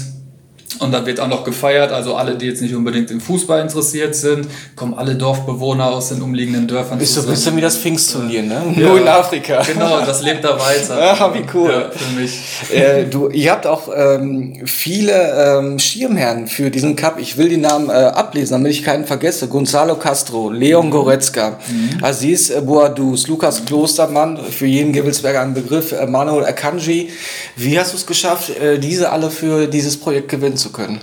und 0.79 0.91
dann 0.91 1.05
wird 1.05 1.19
auch 1.19 1.27
noch 1.27 1.43
gefeiert, 1.43 1.91
also 1.91 2.15
alle, 2.15 2.35
die 2.35 2.45
jetzt 2.45 2.61
nicht 2.61 2.75
unbedingt 2.75 3.11
im 3.11 3.19
Fußball 3.19 3.61
interessiert 3.61 4.15
sind, 4.15 4.47
kommen 4.75 4.93
alle 4.93 5.15
Dorfbewohner 5.15 5.87
aus 5.87 6.09
den 6.09 6.21
umliegenden 6.21 6.67
Dörfern 6.67 6.99
Ist 6.99 7.15
so 7.15 7.21
ein 7.21 7.27
bisschen 7.27 7.55
wie 7.57 7.61
das 7.61 7.77
Pfingstturnier, 7.77 8.43
ne? 8.43 8.61
Ja, 8.75 8.87
Nur 8.87 8.99
in 8.99 9.07
Afrika. 9.07 9.61
Genau, 9.63 9.99
das 10.01 10.21
lebt 10.23 10.43
da 10.43 10.59
weiter. 10.59 10.99
ja, 10.99 11.33
wie 11.33 11.43
cool. 11.53 11.71
Ja, 11.71 11.91
für 11.91 12.19
mich. 12.19 12.39
Äh, 12.71 13.05
du, 13.05 13.29
ihr 13.29 13.51
habt 13.51 13.65
auch 13.67 13.89
ähm, 13.95 14.61
viele 14.65 15.59
ähm, 15.59 15.79
Schirmherren 15.79 16.47
für 16.47 16.69
diesen 16.69 16.95
Cup. 16.95 17.19
Ich 17.19 17.37
will 17.37 17.49
die 17.49 17.57
Namen 17.57 17.89
äh, 17.89 17.93
ablesen, 17.93 18.53
damit 18.53 18.71
ich 18.71 18.83
keinen 18.83 19.05
vergesse. 19.05 19.47
Gonzalo 19.47 19.95
Castro, 19.95 20.49
Leon 20.49 20.87
mhm. 20.87 20.91
Goretzka, 20.91 21.59
mhm. 21.69 22.03
Aziz 22.03 22.51
Boadus, 22.65 23.27
Lukas 23.27 23.65
Klostermann, 23.65 24.37
für 24.37 24.65
jeden 24.65 24.93
Gibbelsberger 24.93 25.41
ein 25.41 25.53
Begriff, 25.53 25.91
äh, 25.91 26.05
Manuel 26.05 26.45
Akanji. 26.45 27.09
Wie 27.55 27.79
hast 27.79 27.93
du 27.93 27.97
es 27.97 28.05
geschafft, 28.05 28.49
äh, 28.49 28.79
diese 28.79 29.11
alle 29.11 29.29
für 29.29 29.67
dieses 29.67 29.97
Projekt 29.97 30.29
gewinnen 30.29 30.57
zu 30.61 30.71
können? 30.71 31.01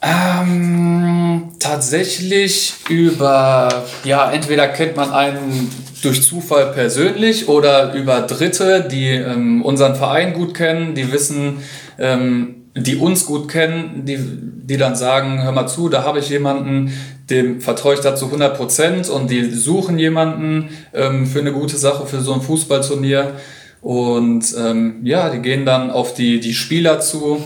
Ähm, 0.00 1.50
tatsächlich 1.58 2.74
über, 2.88 3.84
ja, 4.04 4.30
entweder 4.30 4.68
kennt 4.68 4.96
man 4.96 5.10
einen 5.10 5.68
durch 6.02 6.22
Zufall 6.22 6.72
persönlich 6.72 7.48
oder 7.48 7.94
über 7.94 8.20
Dritte, 8.20 8.86
die 8.88 9.08
ähm, 9.08 9.62
unseren 9.62 9.96
Verein 9.96 10.34
gut 10.34 10.54
kennen, 10.54 10.94
die 10.94 11.10
wissen, 11.10 11.58
ähm, 11.98 12.66
die 12.76 12.94
uns 12.94 13.26
gut 13.26 13.48
kennen, 13.48 14.04
die, 14.04 14.18
die 14.20 14.76
dann 14.76 14.94
sagen, 14.94 15.42
hör 15.42 15.50
mal 15.50 15.66
zu, 15.66 15.88
da 15.88 16.04
habe 16.04 16.20
ich 16.20 16.28
jemanden, 16.28 16.92
dem 17.28 17.60
vertraue 17.60 17.94
ich 17.94 18.00
dazu 18.00 18.26
100 18.26 18.56
Prozent 18.56 19.08
und 19.08 19.30
die 19.30 19.50
suchen 19.50 19.98
jemanden 19.98 20.68
ähm, 20.94 21.26
für 21.26 21.40
eine 21.40 21.52
gute 21.52 21.76
Sache, 21.76 22.06
für 22.06 22.20
so 22.20 22.34
ein 22.34 22.40
Fußballturnier. 22.40 23.32
Und 23.80 24.54
ähm, 24.58 25.00
ja, 25.02 25.28
die 25.30 25.40
gehen 25.40 25.66
dann 25.66 25.90
auf 25.90 26.14
die, 26.14 26.40
die 26.40 26.54
Spieler 26.54 27.00
zu, 27.00 27.42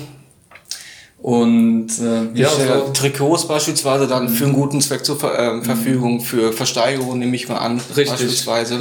und 1.22 1.88
äh, 2.00 2.38
ja, 2.38 2.48
so 2.48 2.90
Trikots 2.92 3.46
beispielsweise 3.46 4.08
dann 4.08 4.28
für 4.28 4.44
einen 4.44 4.54
guten 4.54 4.80
Zweck 4.80 5.04
zur 5.04 5.20
Ver 5.20 5.38
äh, 5.38 5.62
Verfügung, 5.62 6.20
für 6.20 6.52
Versteigerung 6.52 7.20
nehme 7.20 7.36
ich 7.36 7.48
mal 7.48 7.58
an, 7.58 7.80
Richtig. 7.96 8.08
beispielsweise. 8.08 8.80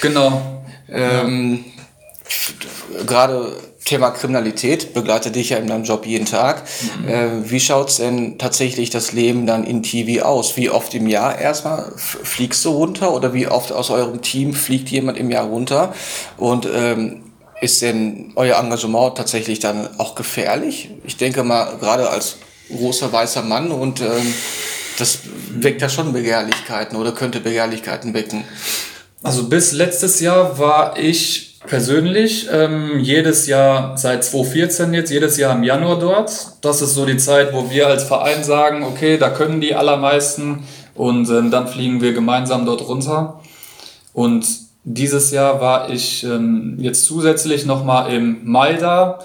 Genau. 0.00 0.62
Ähm, 0.88 1.64
ja. 1.66 3.04
Gerade 3.04 3.52
Thema 3.84 4.10
Kriminalität 4.10 4.94
begleitet 4.94 5.34
dich 5.34 5.50
ja 5.50 5.58
in 5.58 5.66
deinem 5.66 5.84
Job 5.84 6.06
jeden 6.06 6.24
Tag. 6.24 6.62
Mhm. 7.02 7.08
Äh, 7.08 7.50
wie 7.50 7.60
schaut's 7.60 7.96
denn 7.96 8.38
tatsächlich 8.38 8.88
das 8.88 9.12
Leben 9.12 9.46
dann 9.46 9.64
in 9.64 9.82
TV 9.82 10.24
aus? 10.24 10.56
Wie 10.56 10.70
oft 10.70 10.94
im 10.94 11.08
Jahr 11.08 11.38
erstmal 11.38 11.92
fliegst 11.96 12.64
du 12.64 12.70
runter 12.70 13.12
oder 13.12 13.34
wie 13.34 13.48
oft 13.48 13.70
aus 13.70 13.90
eurem 13.90 14.22
Team 14.22 14.54
fliegt 14.54 14.88
jemand 14.88 15.18
im 15.18 15.30
Jahr 15.30 15.44
runter? 15.44 15.92
Und 16.38 16.66
ähm, 16.72 17.31
ist 17.62 17.80
denn 17.80 18.32
euer 18.34 18.58
Engagement 18.58 19.16
tatsächlich 19.16 19.60
dann 19.60 19.88
auch 19.98 20.14
gefährlich? 20.14 20.90
Ich 21.04 21.16
denke 21.16 21.44
mal, 21.44 21.76
gerade 21.78 22.10
als 22.10 22.36
großer 22.68 23.12
weißer 23.12 23.42
Mann 23.42 23.70
und 23.70 24.00
ähm, 24.00 24.34
das 24.98 25.20
weckt 25.50 25.80
ja 25.80 25.88
schon 25.88 26.12
Begehrlichkeiten 26.12 26.96
oder 26.96 27.12
könnte 27.12 27.40
Begehrlichkeiten 27.40 28.14
wecken. 28.14 28.44
Also 29.22 29.44
bis 29.44 29.72
letztes 29.72 30.20
Jahr 30.20 30.58
war 30.58 30.98
ich 30.98 31.60
persönlich 31.66 32.48
ähm, 32.50 32.98
jedes 32.98 33.46
Jahr 33.46 33.96
seit 33.96 34.24
2014 34.24 34.92
jetzt 34.94 35.10
jedes 35.10 35.36
Jahr 35.36 35.54
im 35.54 35.62
Januar 35.62 36.00
dort. 36.00 36.32
Das 36.62 36.82
ist 36.82 36.94
so 36.94 37.06
die 37.06 37.16
Zeit, 37.16 37.52
wo 37.52 37.70
wir 37.70 37.86
als 37.86 38.02
Verein 38.02 38.42
sagen, 38.42 38.82
okay, 38.82 39.18
da 39.18 39.30
können 39.30 39.60
die 39.60 39.74
allermeisten 39.74 40.64
Und 40.94 41.30
ähm, 41.30 41.50
dann 41.50 41.68
fliegen 41.68 42.00
wir 42.00 42.12
gemeinsam 42.12 42.66
dort 42.66 42.86
runter. 42.88 43.40
Und 44.12 44.44
dieses 44.84 45.30
Jahr 45.30 45.60
war 45.60 45.90
ich 45.90 46.24
ähm, 46.24 46.76
jetzt 46.78 47.04
zusätzlich 47.04 47.66
nochmal 47.66 48.12
im 48.12 48.40
Mai 48.44 48.74
da. 48.74 49.20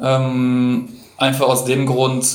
Ähm, 0.00 0.88
einfach 1.16 1.46
aus 1.46 1.64
dem 1.64 1.86
Grund, 1.86 2.26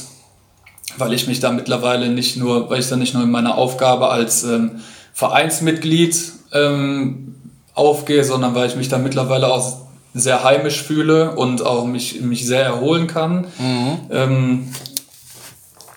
weil 0.97 1.13
ich 1.13 1.27
mich 1.27 1.39
da 1.39 1.51
mittlerweile 1.51 2.09
nicht 2.09 2.37
nur, 2.37 2.69
weil 2.69 2.79
ich 2.79 2.89
da 2.89 2.95
nicht 2.95 3.13
nur 3.13 3.23
in 3.23 3.31
meiner 3.31 3.57
Aufgabe 3.57 4.09
als 4.09 4.43
ähm, 4.43 4.79
Vereinsmitglied 5.13 6.15
ähm, 6.53 7.35
aufgehe, 7.73 8.23
sondern 8.23 8.55
weil 8.55 8.67
ich 8.67 8.75
mich 8.75 8.89
da 8.89 8.97
mittlerweile 8.97 9.51
auch 9.51 9.77
sehr 10.13 10.43
heimisch 10.43 10.81
fühle 10.81 11.35
und 11.35 11.63
auch 11.63 11.85
mich, 11.85 12.21
mich 12.21 12.45
sehr 12.45 12.63
erholen 12.63 13.07
kann. 13.07 13.45
Mhm. 13.59 13.97
Ähm, 14.09 14.73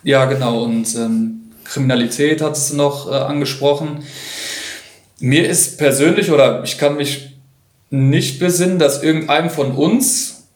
ja, 0.03 0.27
genau. 0.27 0.63
Und 0.65 0.95
ähm, 0.97 1.53
Kriminalität 1.65 2.43
hat 2.43 2.57
es 2.57 2.73
noch 2.73 3.11
äh, 3.11 3.15
angesprochen. 3.15 4.03
Mir 5.23 5.49
ist 5.49 5.79
persönlich 5.79 6.33
oder 6.33 6.65
ich 6.65 6.79
kann 6.79 6.97
mich 6.97 7.39
nicht 7.91 8.41
besinnen, 8.41 8.81
dass 8.81 9.05
irgendeinem 9.05 9.51
von 9.51 9.71
uns, 9.71 10.49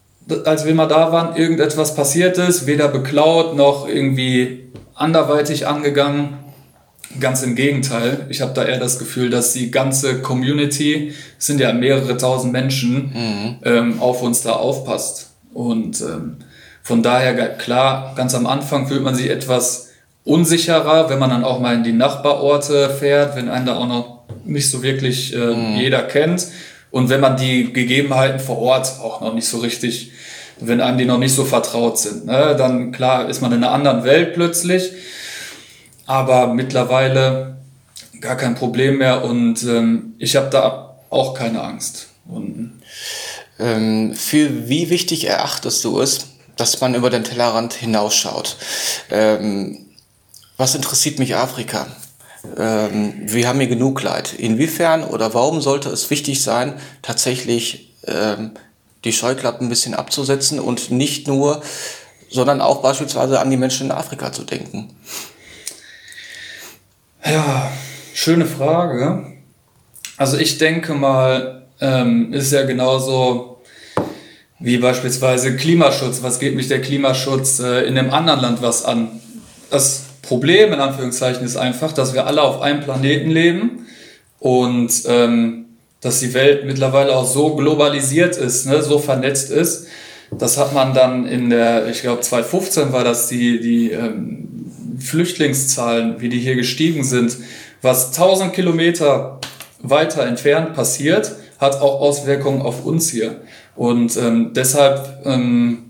als 0.45 0.67
wir 0.67 0.75
mal 0.75 0.89
da 0.89 1.13
waren, 1.13 1.37
irgendetwas 1.37 1.95
passiert 1.95 2.37
ist, 2.37 2.67
weder 2.67 2.89
beklaut 2.89 3.55
noch 3.55 3.87
irgendwie 3.87 4.73
anderweitig 4.97 5.69
angegangen. 5.69 6.39
Ganz 7.21 7.45
im 7.45 7.55
Gegenteil. 7.55 8.27
Ich 8.29 8.41
habe 8.41 8.55
da 8.55 8.65
eher 8.65 8.81
das 8.81 8.99
Gefühl, 8.99 9.31
dass 9.31 9.53
die 9.53 9.71
ganze 9.71 10.21
Community, 10.21 11.15
es 11.39 11.47
sind 11.47 11.61
ja 11.61 11.73
mehrere 11.73 12.17
tausend 12.17 12.53
Menschen, 12.53 13.13
mhm. 13.15 13.57
ähm, 13.63 14.01
auf 14.03 14.21
uns 14.21 14.43
da 14.43 14.55
aufpasst. 14.55 15.31
Und 15.55 16.01
ähm, 16.01 16.39
von 16.83 17.05
daher, 17.05 17.35
klar, 17.57 18.15
ganz 18.17 18.35
am 18.35 18.49
Anfang 18.49 18.89
fühlt 18.89 19.05
man 19.05 19.15
sich 19.15 19.31
etwas 19.31 19.91
unsicherer, 20.25 21.09
wenn 21.09 21.21
man 21.21 21.31
dann 21.31 21.45
auch 21.45 21.61
mal 21.61 21.77
in 21.77 21.85
die 21.85 21.93
Nachbarorte 21.93 22.91
fährt, 22.91 23.37
wenn 23.37 23.49
einen 23.49 23.67
da 23.67 23.77
auch 23.77 23.87
noch 23.87 24.16
nicht 24.45 24.71
so 24.71 24.83
wirklich 24.83 25.35
äh, 25.35 25.39
mhm. 25.39 25.77
jeder 25.77 26.03
kennt. 26.03 26.49
Und 26.91 27.09
wenn 27.09 27.21
man 27.21 27.37
die 27.37 27.73
Gegebenheiten 27.73 28.41
vor 28.41 28.59
Ort 28.59 29.01
auch 29.01 29.21
noch 29.21 29.35
nicht 29.35 29.49
so 29.49 29.59
richtig, 29.59 30.13
wenn 30.61 30.81
einem 30.81 30.99
die 30.99 31.05
noch 31.05 31.19
nicht 31.19 31.35
so 31.35 31.45
vertraut 31.45 31.99
sind, 31.99 32.27
ne, 32.27 32.55
dann 32.57 32.93
klar 32.93 33.29
ist 33.29 33.43
man 33.43 33.53
in 33.53 33.63
einer 33.63 33.73
anderen 33.73 34.05
Welt 34.05 34.35
plötzlich 34.35 34.93
aber 36.07 36.55
mittlerweile 36.55 37.59
gar 38.21 38.37
kein 38.37 38.55
Problem 38.55 38.99
mehr 38.99 39.25
und 39.25 39.63
ähm, 39.65 40.15
ich 40.19 40.37
habe 40.37 40.49
da 40.51 40.97
auch 41.11 41.35
keine 41.35 41.63
Angst. 41.63 42.07
Und 42.27 42.81
ähm, 43.59 44.15
für 44.15 44.69
wie 44.69 44.91
wichtig 44.91 45.27
erachtest 45.27 45.85
du 45.85 46.01
es, 46.01 46.29
dass 46.57 46.81
man 46.81 46.95
über 46.95 47.11
den 47.11 47.25
Tellerrand 47.25 47.75
hinausschaut? 47.75 48.57
Ähm, 49.11 49.87
was 50.57 50.75
interessiert 50.75 51.19
mich 51.19 51.35
Afrika? 51.35 51.87
Ähm, 52.57 53.15
wir 53.23 53.49
haben 53.49 53.59
hier 53.59 53.69
genug 53.69 54.03
Leid. 54.03 54.35
Inwiefern 54.35 55.05
oder 55.05 55.35
warum 55.35 55.61
sollte 55.61 55.89
es 55.89 56.11
wichtig 56.11 56.43
sein, 56.43 56.75
tatsächlich 57.03 57.95
ähm, 58.07 58.53
die 59.05 59.13
Scheuklappen 59.13 59.67
ein 59.67 59.71
bisschen 59.71 59.95
abzusetzen 59.95 60.61
und 60.61 60.91
nicht 60.91 61.29
nur, 61.29 61.63
sondern 62.31 62.61
auch 62.61 62.83
beispielsweise 62.83 63.41
an 63.41 63.51
die 63.51 63.57
Menschen 63.57 63.87
in 63.87 63.93
Afrika 63.93 64.33
zu 64.33 64.45
denken? 64.45 64.95
Ja, 67.25 67.71
schöne 68.15 68.47
Frage. 68.47 69.33
Also 70.17 70.39
ich 70.39 70.59
denke 70.59 70.95
mal, 70.95 71.67
ähm, 71.81 72.33
ist 72.33 72.53
ja 72.53 72.65
genauso 72.65 73.63
wie 74.59 74.79
beispielsweise 74.79 75.57
Klimaschutz. 75.57 76.23
Was 76.23 76.39
geht 76.39 76.57
mich 76.57 76.69
der 76.69 76.81
Klimaschutz 76.81 77.59
äh, 77.59 77.83
in 77.83 77.99
einem 77.99 78.11
anderen 78.11 78.41
Land 78.41 78.63
was 78.63 78.85
an? 78.85 79.21
Das 79.71 80.06
Problem 80.27 80.73
in 80.73 80.81
Anführungszeichen 80.81 81.45
ist 81.45 81.57
einfach, 81.57 81.93
dass 81.93 82.15
wir 82.15 82.27
alle 82.27 82.43
auf 82.43 82.61
einem 82.61 82.81
Planeten 82.81 83.31
leben 83.31 83.87
und 84.39 84.91
ähm, 85.07 85.67
dass 86.01 86.21
die 86.21 86.35
Welt 86.35 86.67
mittlerweile 86.67 87.17
auch 87.17 87.27
so 87.27 87.57
globalisiert 87.57 88.37
ist, 88.37 88.67
ne, 88.67 88.83
so 88.83 88.99
vernetzt 88.99 89.51
ist. 89.51 89.87
Das 90.31 90.59
hat 90.59 90.75
man 90.75 90.93
dann 90.93 91.27
in 91.27 91.51
der, 91.51 91.89
ich 91.89 92.03
glaube 92.03 92.21
2015 92.21 92.93
war 92.93 93.05
das 93.05 93.29
die, 93.29 93.61
die 93.61 93.93
ähm, 93.93 94.49
Flüchtlingszahlen, 94.99 96.21
wie 96.21 96.29
die 96.29 96.41
hier 96.41 96.57
gestiegen 96.57 97.05
sind, 97.05 97.37
was 97.83 98.09
1000 98.09 98.53
Kilometer 98.53 99.41
weiter 99.81 100.27
entfernt 100.27 100.75
passiert, 100.75 101.33
hat 101.59 101.81
auch 101.81 102.01
Auswirkungen 102.01 102.63
auf 102.63 102.85
uns 102.85 103.11
hier. 103.11 103.41
Und 103.77 104.17
ähm, 104.17 104.53
deshalb, 104.55 105.23
ähm, 105.25 105.86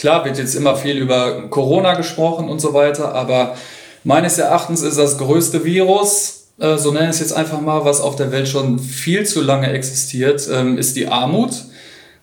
klar 0.00 0.24
wird 0.24 0.38
jetzt 0.38 0.54
immer 0.54 0.76
viel 0.76 0.96
über 0.96 1.48
Corona 1.50 1.92
gesprochen 1.94 2.48
und 2.48 2.58
so 2.58 2.72
weiter, 2.72 3.14
aber 3.14 3.54
meines 4.02 4.38
Erachtens 4.38 4.80
ist 4.80 4.96
das 4.96 5.18
größte 5.18 5.62
Virus, 5.62 6.48
äh, 6.58 6.78
so 6.78 6.90
nenne 6.90 7.04
ich 7.04 7.10
es 7.10 7.20
jetzt 7.20 7.32
einfach 7.34 7.60
mal, 7.60 7.84
was 7.84 8.00
auf 8.00 8.16
der 8.16 8.32
Welt 8.32 8.48
schon 8.48 8.78
viel 8.78 9.26
zu 9.26 9.42
lange 9.42 9.70
existiert, 9.70 10.48
ähm, 10.50 10.78
ist 10.78 10.96
die 10.96 11.06
Armut. 11.06 11.50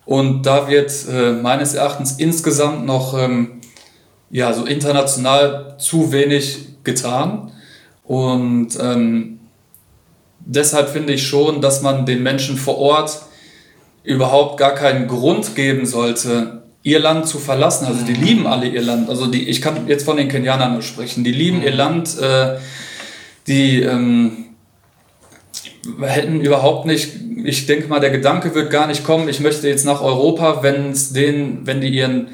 Und 0.05 0.43
da 0.47 0.67
wird 0.67 0.91
äh, 1.07 1.33
meines 1.33 1.75
Erachtens 1.75 2.13
insgesamt 2.13 2.85
noch 2.85 3.15
ähm, 3.15 3.61
ja, 4.31 4.53
so 4.53 4.65
international 4.65 5.75
zu 5.77 6.11
wenig 6.11 6.83
getan. 6.83 7.51
Und 8.03 8.69
ähm, 8.81 9.39
deshalb 10.39 10.89
finde 10.89 11.13
ich 11.13 11.27
schon, 11.27 11.61
dass 11.61 11.83
man 11.83 12.07
den 12.07 12.23
Menschen 12.23 12.57
vor 12.57 12.79
Ort 12.79 13.21
überhaupt 14.03 14.57
gar 14.57 14.73
keinen 14.73 15.07
Grund 15.07 15.55
geben 15.55 15.85
sollte, 15.85 16.63
ihr 16.83 16.99
Land 16.99 17.27
zu 17.27 17.39
verlassen. 17.39 17.85
Also 17.85 18.05
die 18.05 18.13
lieben 18.13 18.47
alle 18.47 18.67
ihr 18.67 18.81
Land. 18.81 19.09
Also 19.09 19.27
die, 19.27 19.47
ich 19.49 19.61
kann 19.61 19.87
jetzt 19.87 20.05
von 20.05 20.17
den 20.17 20.29
Kenianern 20.29 20.73
nur 20.73 20.81
sprechen. 20.81 21.23
Die 21.23 21.31
lieben 21.31 21.61
ihr 21.61 21.73
Land. 21.73 22.17
Äh, 22.19 22.57
die 23.47 23.81
ähm, 23.81 24.45
hätten 26.01 26.41
überhaupt 26.41 26.85
nicht, 26.85 27.13
ich 27.43 27.65
denke 27.65 27.87
mal, 27.87 27.99
der 27.99 28.09
Gedanke 28.09 28.53
wird 28.53 28.69
gar 28.69 28.87
nicht 28.87 29.03
kommen, 29.03 29.29
ich 29.29 29.39
möchte 29.39 29.67
jetzt 29.67 29.85
nach 29.85 30.01
Europa, 30.01 30.63
wenn 30.63 30.91
es 30.91 31.13
denen, 31.13 31.65
wenn 31.65 31.81
die 31.81 31.89
ihren 31.89 32.27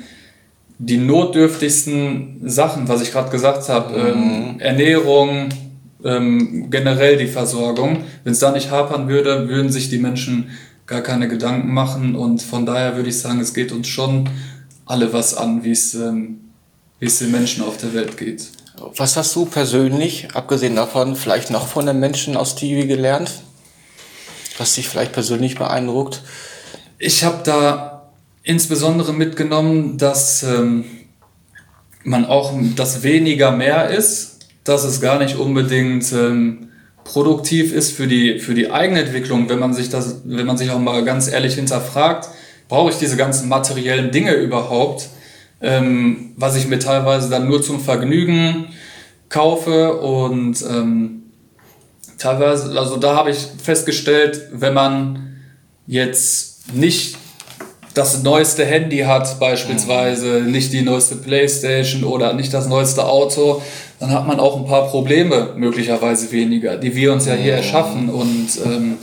die 0.79 0.97
notdürftigsten 0.97 2.41
Sachen, 2.43 2.89
was 2.89 3.01
ich 3.01 3.12
gerade 3.12 3.29
gesagt 3.29 3.69
habe, 3.69 3.97
mhm. 3.97 4.08
ähm, 4.08 4.60
Ernährung, 4.60 5.49
ähm, 6.03 6.69
generell 6.69 7.15
die 7.17 7.27
Versorgung, 7.27 8.03
wenn 8.23 8.34
es 8.34 8.39
da 8.39 8.51
nicht 8.51 8.71
hapern 8.71 9.08
würde, 9.08 9.47
würden 9.47 9.71
sich 9.71 9.89
die 9.89 9.99
Menschen 9.99 10.49
gar 10.93 11.01
keine 11.01 11.27
Gedanken 11.27 11.73
machen 11.73 12.15
und 12.15 12.43
von 12.43 12.67
daher 12.67 12.95
würde 12.95 13.10
ich 13.10 13.17
sagen, 13.17 13.39
es 13.39 13.56
geht 13.56 13.71
uns 13.71 13.88
schon 13.88 14.29
alle 14.86 15.12
was 15.12 15.34
an, 15.34 15.63
wie 15.63 15.71
es 15.71 15.95
ähm, 15.95 16.39
wie 16.99 17.08
es 17.08 17.17
den 17.17 17.32
Menschen 17.32 17.63
auf 17.63 17.77
der 17.77 17.95
Welt 17.95 18.15
geht. 18.15 18.47
Was 18.95 19.17
hast 19.17 19.36
du 19.36 19.45
persönlich, 19.45 20.27
abgesehen 20.36 20.75
davon, 20.75 21.15
vielleicht 21.15 21.49
noch 21.49 21.67
von 21.67 21.88
den 21.88 21.99
Menschen 21.99 22.38
aus 22.38 22.56
TV 22.56 22.88
gelernt? 22.88 23.32
Was 24.60 24.75
dich 24.75 24.88
vielleicht 24.88 25.13
persönlich 25.13 25.56
beeindruckt? 25.56 26.21
Ich 26.99 27.23
habe 27.23 27.41
da 27.43 28.12
insbesondere 28.43 29.13
mitgenommen, 29.13 29.97
dass 29.97 30.43
ähm, 30.43 30.86
man 32.03 32.25
auch, 32.25 32.53
dass 32.75 33.01
weniger 33.01 33.51
mehr 33.51 33.89
ist, 33.89 34.47
dass 34.63 34.84
es 34.84 35.01
gar 35.01 35.17
nicht 35.17 35.38
unbedingt 35.38 36.12
ähm, 36.13 36.69
produktiv 37.03 37.73
ist 37.73 37.91
für 37.95 38.07
die, 38.07 38.39
für 38.39 38.53
die 38.53 38.71
eigene 38.71 39.01
Entwicklung, 39.01 39.49
wenn 39.49 39.59
man 39.59 39.73
sich 39.73 39.89
das, 39.89 40.21
wenn 40.25 40.45
man 40.45 40.57
sich 40.57 40.71
auch 40.71 40.79
mal 40.79 41.03
ganz 41.03 41.27
ehrlich 41.27 41.55
hinterfragt, 41.55 42.29
brauche 42.69 42.91
ich 42.91 42.97
diese 42.97 43.17
ganzen 43.17 43.49
materiellen 43.49 44.11
Dinge 44.11 44.33
überhaupt, 44.33 45.09
ähm, 45.61 46.31
was 46.37 46.55
ich 46.55 46.67
mir 46.67 46.79
teilweise 46.79 47.29
dann 47.29 47.47
nur 47.47 47.61
zum 47.61 47.79
Vergnügen 47.79 48.67
kaufe 49.29 49.97
und 49.99 50.61
ähm, 50.61 51.23
teilweise, 52.17 52.79
also 52.79 52.97
da 52.97 53.15
habe 53.15 53.31
ich 53.31 53.47
festgestellt, 53.61 54.49
wenn 54.51 54.73
man 54.73 55.37
jetzt 55.87 56.73
nicht 56.73 57.17
das 57.93 58.23
neueste 58.23 58.65
Handy 58.65 58.99
hat, 58.99 59.39
beispielsweise 59.39 60.41
mhm. 60.41 60.51
nicht 60.51 60.73
die 60.73 60.82
neueste 60.82 61.15
Playstation 61.15 62.03
oder 62.03 62.34
nicht 62.34 62.53
das 62.53 62.67
neueste 62.67 63.06
Auto, 63.06 63.62
dann 63.99 64.12
hat 64.12 64.27
man 64.27 64.39
auch 64.39 64.58
ein 64.58 64.65
paar 64.65 64.88
Probleme 64.88 65.53
möglicherweise 65.56 66.32
weniger, 66.32 66.77
die 66.77 66.95
wir 66.95 67.13
uns 67.13 67.25
ja 67.25 67.36
hier 67.36 67.53
mhm. 67.53 67.58
erschaffen. 67.58 68.10
Und 68.10 68.47
ähm, 68.65 68.97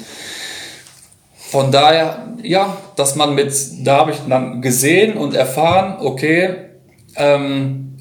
von 1.37 1.71
daher, 1.71 2.29
ja, 2.43 2.77
dass 2.97 3.17
man 3.17 3.35
mit, 3.35 3.53
da 3.85 3.99
habe 3.99 4.11
ich 4.13 4.19
dann 4.29 4.61
gesehen 4.61 5.17
und 5.17 5.35
erfahren, 5.35 5.97
okay, 6.01 6.55
ähm, 7.17 7.97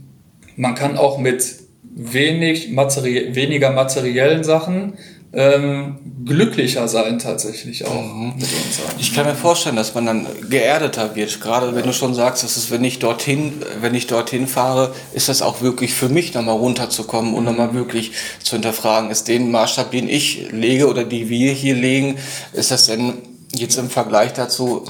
man 0.55 0.75
kann 0.75 0.97
auch 0.97 1.19
mit 1.19 1.55
wenig 1.83 2.71
materi 2.71 3.35
weniger 3.35 3.71
materiellen 3.71 4.43
Sachen 4.43 4.93
ähm, 5.31 5.99
glücklicher 6.25 6.87
sein 6.87 7.19
tatsächlich 7.19 7.85
auch 7.85 8.01
mhm. 8.01 8.33
mit 8.35 8.43
uns. 8.43 8.79
Ich 8.97 9.13
kann 9.13 9.25
mir 9.25 9.35
vorstellen, 9.35 9.75
dass 9.75 9.93
man 9.93 10.05
dann 10.05 10.27
geerdeter 10.49 11.15
wird. 11.15 11.39
Gerade 11.39 11.75
wenn 11.75 11.85
du 11.85 11.93
schon 11.93 12.15
sagst, 12.15 12.43
dass 12.43 12.57
es, 12.57 12.71
wenn 12.71 12.83
ich 12.83 12.99
dorthin, 12.99 13.61
wenn 13.79 13.93
ich 13.93 14.07
dorthin 14.07 14.47
fahre, 14.47 14.93
ist 15.13 15.29
das 15.29 15.41
auch 15.41 15.61
wirklich 15.61 15.93
für 15.93 16.09
mich 16.09 16.33
nochmal 16.33 16.57
runterzukommen 16.57 17.35
und 17.35 17.43
nochmal 17.43 17.73
wirklich 17.73 18.11
zu 18.43 18.53
hinterfragen, 18.53 19.11
ist 19.11 19.27
den 19.27 19.51
Maßstab, 19.51 19.91
den 19.91 20.09
ich 20.09 20.47
lege 20.51 20.87
oder 20.87 21.03
die 21.03 21.29
wir 21.29 21.51
hier 21.51 21.75
legen, 21.75 22.17
ist 22.53 22.71
das 22.71 22.87
denn 22.87 23.13
jetzt 23.53 23.77
im 23.77 23.89
Vergleich 23.89 24.33
dazu, 24.33 24.85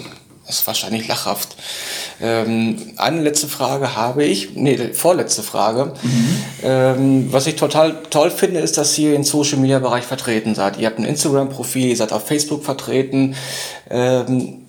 ist 0.47 0.65
wahrscheinlich 0.65 1.07
lachhaft. 1.07 1.57
Ähm, 2.21 2.77
eine 2.97 3.21
letzte 3.21 3.47
Frage 3.47 3.95
habe 3.95 4.25
ich, 4.25 4.55
nee, 4.55 4.77
vorletzte 4.93 5.43
Frage. 5.43 5.93
Mhm. 6.01 6.43
Ähm, 6.63 7.27
was 7.31 7.47
ich 7.47 7.55
total 7.55 7.97
toll 8.09 8.29
finde, 8.31 8.59
ist, 8.59 8.77
dass 8.77 8.97
ihr 8.97 9.15
im 9.15 9.23
Social 9.23 9.57
Media 9.57 9.79
Bereich 9.79 10.03
vertreten 10.03 10.55
seid. 10.55 10.77
Ihr 10.77 10.87
habt 10.87 10.99
ein 10.99 11.05
Instagram-Profil, 11.05 11.87
ihr 11.87 11.97
seid 11.97 12.11
auf 12.11 12.27
Facebook 12.27 12.63
vertreten. 12.65 13.35
Ähm, 13.89 14.65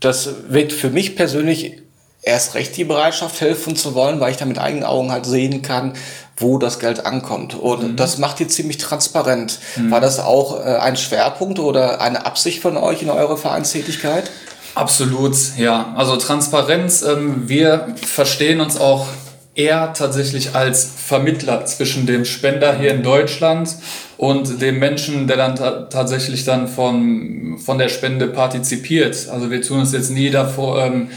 das 0.00 0.28
weckt 0.48 0.72
für 0.72 0.90
mich 0.90 1.16
persönlich 1.16 1.78
erst 2.22 2.54
recht 2.54 2.76
die 2.76 2.84
Bereitschaft, 2.84 3.40
helfen 3.40 3.76
zu 3.76 3.94
wollen, 3.94 4.18
weil 4.18 4.32
ich 4.32 4.36
da 4.36 4.44
mit 4.44 4.58
eigenen 4.58 4.84
Augen 4.84 5.12
halt 5.12 5.26
sehen 5.26 5.62
kann, 5.62 5.92
wo 6.36 6.58
das 6.58 6.80
Geld 6.80 7.06
ankommt. 7.06 7.54
Und 7.54 7.92
mhm. 7.92 7.96
das 7.96 8.18
macht 8.18 8.40
ihr 8.40 8.48
ziemlich 8.48 8.78
transparent. 8.78 9.60
Mhm. 9.76 9.90
War 9.90 10.00
das 10.00 10.18
auch 10.18 10.58
äh, 10.58 10.76
ein 10.76 10.96
Schwerpunkt 10.96 11.58
oder 11.58 12.00
eine 12.00 12.26
Absicht 12.26 12.60
von 12.60 12.76
euch 12.76 13.02
in 13.02 13.10
eurer 13.10 13.36
Vereinstätigkeit? 13.36 14.30
Absolut, 14.74 15.36
ja. 15.56 15.94
Also 15.96 16.16
Transparenz, 16.16 17.02
ähm, 17.02 17.48
wir 17.48 17.94
verstehen 18.02 18.60
uns 18.60 18.76
auch 18.76 19.06
eher 19.54 19.92
tatsächlich 19.92 20.54
als 20.54 20.90
Vermittler 20.96 21.64
zwischen 21.64 22.06
dem 22.06 22.24
Spender 22.24 22.76
hier 22.76 22.90
in 22.90 23.02
Deutschland 23.04 23.76
und 24.16 24.60
dem 24.60 24.80
Menschen, 24.80 25.28
der 25.28 25.36
dann 25.36 25.54
ta 25.54 25.82
tatsächlich 25.82 26.44
dann 26.44 26.66
von, 26.66 27.58
von 27.64 27.78
der 27.78 27.88
Spende 27.88 28.26
partizipiert. 28.26 29.28
Also 29.30 29.50
wir 29.50 29.62
tun 29.62 29.80
uns 29.80 29.92
jetzt 29.92 30.10
nie 30.10 30.30
davor, 30.30 30.84
ähm, 30.84 31.08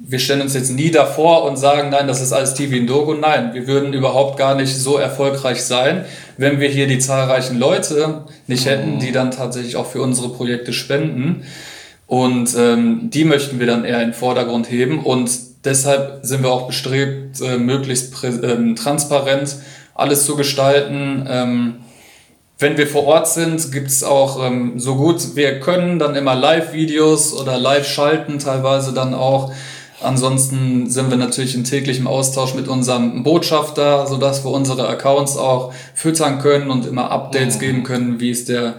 wir 0.00 0.18
stellen 0.18 0.42
uns 0.42 0.54
jetzt 0.54 0.70
nie 0.70 0.90
davor 0.90 1.44
und 1.44 1.56
sagen, 1.56 1.90
nein, 1.90 2.06
das 2.06 2.20
ist 2.20 2.32
alles 2.32 2.54
TV 2.54 2.76
Indogo. 2.76 3.14
Nein, 3.14 3.52
wir 3.52 3.66
würden 3.66 3.92
überhaupt 3.92 4.38
gar 4.38 4.54
nicht 4.54 4.76
so 4.76 4.96
erfolgreich 4.96 5.62
sein, 5.62 6.04
wenn 6.36 6.60
wir 6.60 6.68
hier 6.68 6.86
die 6.86 6.98
zahlreichen 6.98 7.58
Leute 7.58 8.24
nicht 8.46 8.64
hätten, 8.66 9.00
die 9.00 9.12
dann 9.12 9.32
tatsächlich 9.32 9.76
auch 9.76 9.86
für 9.86 10.00
unsere 10.00 10.28
Projekte 10.28 10.72
spenden. 10.72 11.42
Und 12.08 12.56
ähm, 12.56 13.10
die 13.12 13.24
möchten 13.24 13.60
wir 13.60 13.68
dann 13.68 13.84
eher 13.84 14.02
in 14.02 14.08
den 14.08 14.14
Vordergrund 14.14 14.68
heben. 14.70 15.04
Und 15.04 15.30
deshalb 15.64 16.20
sind 16.22 16.42
wir 16.42 16.50
auch 16.50 16.66
bestrebt, 16.66 17.40
äh, 17.40 17.58
möglichst 17.58 18.12
ähm, 18.24 18.74
transparent 18.74 19.56
alles 19.94 20.24
zu 20.24 20.34
gestalten. 20.34 21.26
Ähm, 21.28 21.74
wenn 22.58 22.76
wir 22.76 22.88
vor 22.88 23.04
Ort 23.04 23.28
sind, 23.28 23.70
gibt's 23.70 24.02
auch 24.02 24.44
ähm, 24.44 24.80
so 24.80 24.96
gut 24.96 25.36
wir 25.36 25.60
können 25.60 26.00
dann 26.00 26.16
immer 26.16 26.34
Live-Videos 26.34 27.32
oder 27.34 27.56
Live-Schalten 27.56 28.40
teilweise 28.40 28.92
dann 28.92 29.14
auch 29.14 29.52
Ansonsten 30.00 30.88
sind 30.88 31.10
wir 31.10 31.16
natürlich 31.16 31.56
in 31.56 31.64
täglichem 31.64 32.06
Austausch 32.06 32.54
mit 32.54 32.68
unserem 32.68 33.24
Botschafter, 33.24 34.06
sodass 34.06 34.44
wir 34.44 34.52
unsere 34.52 34.88
Accounts 34.88 35.36
auch 35.36 35.72
füttern 35.94 36.38
können 36.38 36.70
und 36.70 36.86
immer 36.86 37.10
Updates 37.10 37.56
mhm. 37.56 37.60
geben 37.60 37.82
können, 37.82 38.20
wie 38.20 38.30
ist 38.30 38.48
der 38.48 38.76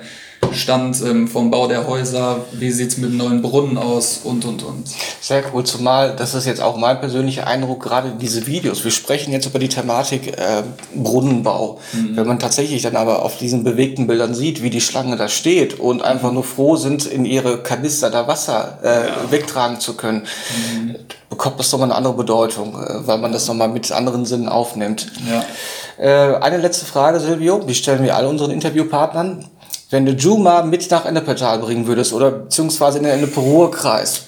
Stand 0.53 1.01
ähm, 1.01 1.27
vom 1.27 1.51
Bau 1.51 1.67
der 1.67 1.88
Häuser, 1.88 2.45
wie 2.51 2.71
sieht's 2.71 2.97
mit 2.97 3.13
neuen 3.13 3.41
Brunnen 3.41 3.77
aus 3.77 4.21
und, 4.23 4.45
und, 4.45 4.63
und. 4.63 4.88
Sehr 5.21 5.43
cool, 5.53 5.63
zumal, 5.63 6.15
das 6.15 6.33
ist 6.33 6.45
jetzt 6.45 6.62
auch 6.62 6.77
mein 6.77 6.99
persönlicher 6.99 7.47
Eindruck, 7.47 7.81
gerade 7.81 8.13
diese 8.19 8.47
Videos, 8.47 8.83
wir 8.83 8.91
sprechen 8.91 9.31
jetzt 9.31 9.45
über 9.45 9.59
die 9.59 9.69
Thematik 9.69 10.38
äh, 10.38 10.63
Brunnenbau. 10.95 11.79
Mhm. 11.93 12.17
Wenn 12.17 12.27
man 12.27 12.39
tatsächlich 12.39 12.81
dann 12.81 12.95
aber 12.95 13.23
auf 13.23 13.38
diesen 13.38 13.63
bewegten 13.63 14.07
Bildern 14.07 14.33
sieht, 14.33 14.62
wie 14.63 14.69
die 14.69 14.81
Schlange 14.81 15.15
da 15.15 15.27
steht 15.27 15.79
und 15.79 16.03
einfach 16.03 16.31
nur 16.31 16.43
froh 16.43 16.75
sind, 16.75 17.05
in 17.05 17.25
ihre 17.25 17.63
Kanister 17.63 18.09
da 18.09 18.27
Wasser 18.27 18.79
äh, 18.83 18.88
ja. 18.88 19.31
wegtragen 19.31 19.79
zu 19.79 19.95
können, 19.95 20.27
mhm. 20.75 20.95
bekommt 21.29 21.59
das 21.59 21.71
nochmal 21.71 21.89
eine 21.89 21.95
andere 21.95 22.13
Bedeutung, 22.13 22.73
äh, 22.73 23.07
weil 23.07 23.17
man 23.17 23.31
das 23.31 23.47
nochmal 23.47 23.69
mit 23.69 23.91
anderen 23.91 24.25
Sinnen 24.25 24.49
aufnimmt. 24.49 25.12
Ja. 25.29 25.43
Äh, 25.99 26.38
eine 26.38 26.57
letzte 26.57 26.85
Frage, 26.85 27.19
Silvio, 27.19 27.59
die 27.59 27.75
stellen 27.75 28.03
wir 28.03 28.15
alle 28.15 28.29
unseren 28.29 28.51
Interviewpartnern 28.51 29.45
wenn 29.89 30.06
du 30.06 30.12
Juma 30.12 30.62
mit 30.62 30.89
nach 30.91 31.06
Ennepetal 31.06 31.60
bringen 31.60 31.88
würdest 31.88 32.13
oder 32.13 32.30
beziehungsweise 32.30 32.99
in 32.99 33.06
den 33.06 33.13
Ennepe-Ruhr-Kreis, 33.13 34.25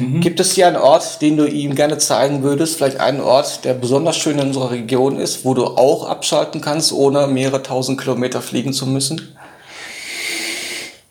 mhm. 0.00 0.20
gibt 0.20 0.40
es 0.40 0.52
hier 0.52 0.66
einen 0.66 0.76
Ort, 0.76 1.20
den 1.20 1.36
du 1.36 1.46
ihm 1.46 1.74
gerne 1.74 1.98
zeigen 1.98 2.42
würdest? 2.42 2.76
Vielleicht 2.76 2.98
einen 2.98 3.20
Ort, 3.20 3.64
der 3.64 3.74
besonders 3.74 4.16
schön 4.16 4.38
in 4.38 4.46
unserer 4.46 4.70
Region 4.70 5.18
ist, 5.18 5.44
wo 5.44 5.52
du 5.52 5.66
auch 5.66 6.08
abschalten 6.08 6.62
kannst, 6.62 6.92
ohne 6.92 7.26
mehrere 7.26 7.62
tausend 7.62 8.00
Kilometer 8.00 8.40
fliegen 8.40 8.72
zu 8.72 8.86
müssen? 8.86 9.36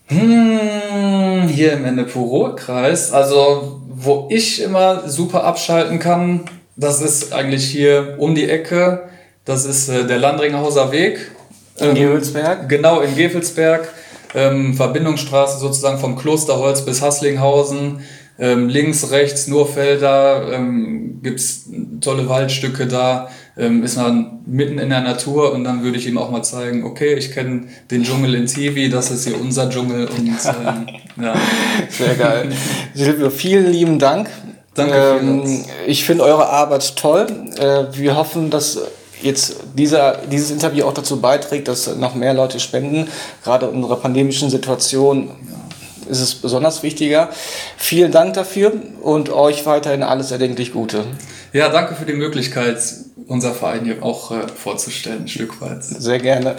Hm, 0.08 1.48
hier 1.48 1.74
im 1.74 1.86
Ennepe-Ruhr-Kreis, 1.86 3.12
also 3.14 3.82
wo 3.88 4.28
ich 4.32 4.62
immer 4.62 5.08
super 5.08 5.44
abschalten 5.44 6.00
kann, 6.00 6.46
das 6.76 7.02
ist 7.02 7.34
eigentlich 7.34 7.66
hier 7.66 8.16
um 8.18 8.34
die 8.34 8.50
Ecke. 8.50 9.10
Das 9.46 9.66
ist 9.66 9.90
äh, 9.90 10.06
der 10.06 10.18
Landringhauser 10.18 10.92
Weg. 10.92 11.32
In 11.78 11.90
ähm, 11.90 11.96
Gevelsberg? 11.96 12.70
Genau, 12.70 13.02
in 13.02 13.16
Gevelsberg. 13.16 13.88
Ähm, 14.34 14.74
Verbindungsstraße 14.74 15.60
sozusagen 15.60 16.00
vom 16.00 16.16
Klosterholz 16.16 16.86
bis 16.86 17.02
Hasslinghausen. 17.02 18.00
Ähm, 18.40 18.70
links, 18.70 19.12
rechts 19.12 19.48
nur 19.48 19.68
Felder, 19.68 20.52
ähm, 20.52 21.20
gibt 21.22 21.40
tolle 22.00 22.28
Waldstücke 22.28 22.88
da, 22.88 23.30
ähm, 23.56 23.84
ist 23.84 23.98
man 23.98 24.40
mitten 24.48 24.80
in 24.80 24.90
der 24.90 25.02
Natur 25.02 25.54
und 25.54 25.64
dann 25.64 25.84
würde 25.84 26.00
ich 26.00 26.08
ihm 26.08 26.18
auch 26.18 26.32
mal 26.32 26.42
zeigen, 26.42 26.84
okay, 26.84 27.14
ich 27.14 27.34
kenne 27.34 27.68
den 27.92 28.04
Dschungel 28.04 28.34
in 28.34 28.48
Tivi, 28.48 28.90
das 28.90 29.12
ist 29.12 29.28
hier 29.28 29.40
unser 29.40 29.70
Dschungel 29.70 30.08
und 30.08 30.28
ähm, 30.28 30.88
ja. 31.22 31.36
Sehr 31.90 32.16
geil. 32.16 32.50
Silvio, 32.96 33.30
vielen 33.30 33.72
lieben 33.72 34.00
Dank. 34.00 34.28
Danke. 34.74 35.20
Ähm, 35.22 35.64
ich 35.86 36.04
finde 36.06 36.24
eure 36.24 36.48
Arbeit 36.48 36.96
toll. 36.96 37.28
Äh, 37.60 37.96
wir 37.96 38.16
hoffen, 38.16 38.50
dass 38.50 38.80
jetzt 39.24 39.58
dieser, 39.76 40.18
dieses 40.32 40.52
Interview 40.52 40.86
auch 40.86 40.94
dazu 40.94 41.22
beiträgt, 41.22 41.68
dass 41.68 41.96
noch 41.96 42.16
mehr 42.16 42.34
Leute 42.34 42.60
spenden. 42.60 43.08
Gerade 43.44 43.68
in 43.68 43.76
unserer 43.76 43.98
pandemischen 43.98 44.50
Situation 44.50 45.32
ist 46.10 46.20
es 46.20 46.36
besonders 46.36 46.84
wichtiger. 46.84 47.30
Vielen 47.78 48.12
Dank 48.12 48.34
dafür 48.34 48.74
und 49.02 49.30
euch 49.30 49.66
weiterhin 49.66 50.04
alles 50.04 50.32
erdenklich 50.32 50.74
Gute. 50.74 51.06
Ja, 51.54 51.70
danke 51.70 51.96
für 51.96 52.06
die 52.06 52.14
Möglichkeit, 52.14 52.78
unser 53.28 53.54
Verein 53.54 53.86
hier 53.86 54.04
auch 54.04 54.32
äh, 54.32 54.48
vorzustellen, 54.48 55.24
ein 55.24 55.28
Stück 55.28 55.62
weit. 55.62 55.84
Sehr 55.84 56.20
gerne. 56.20 56.56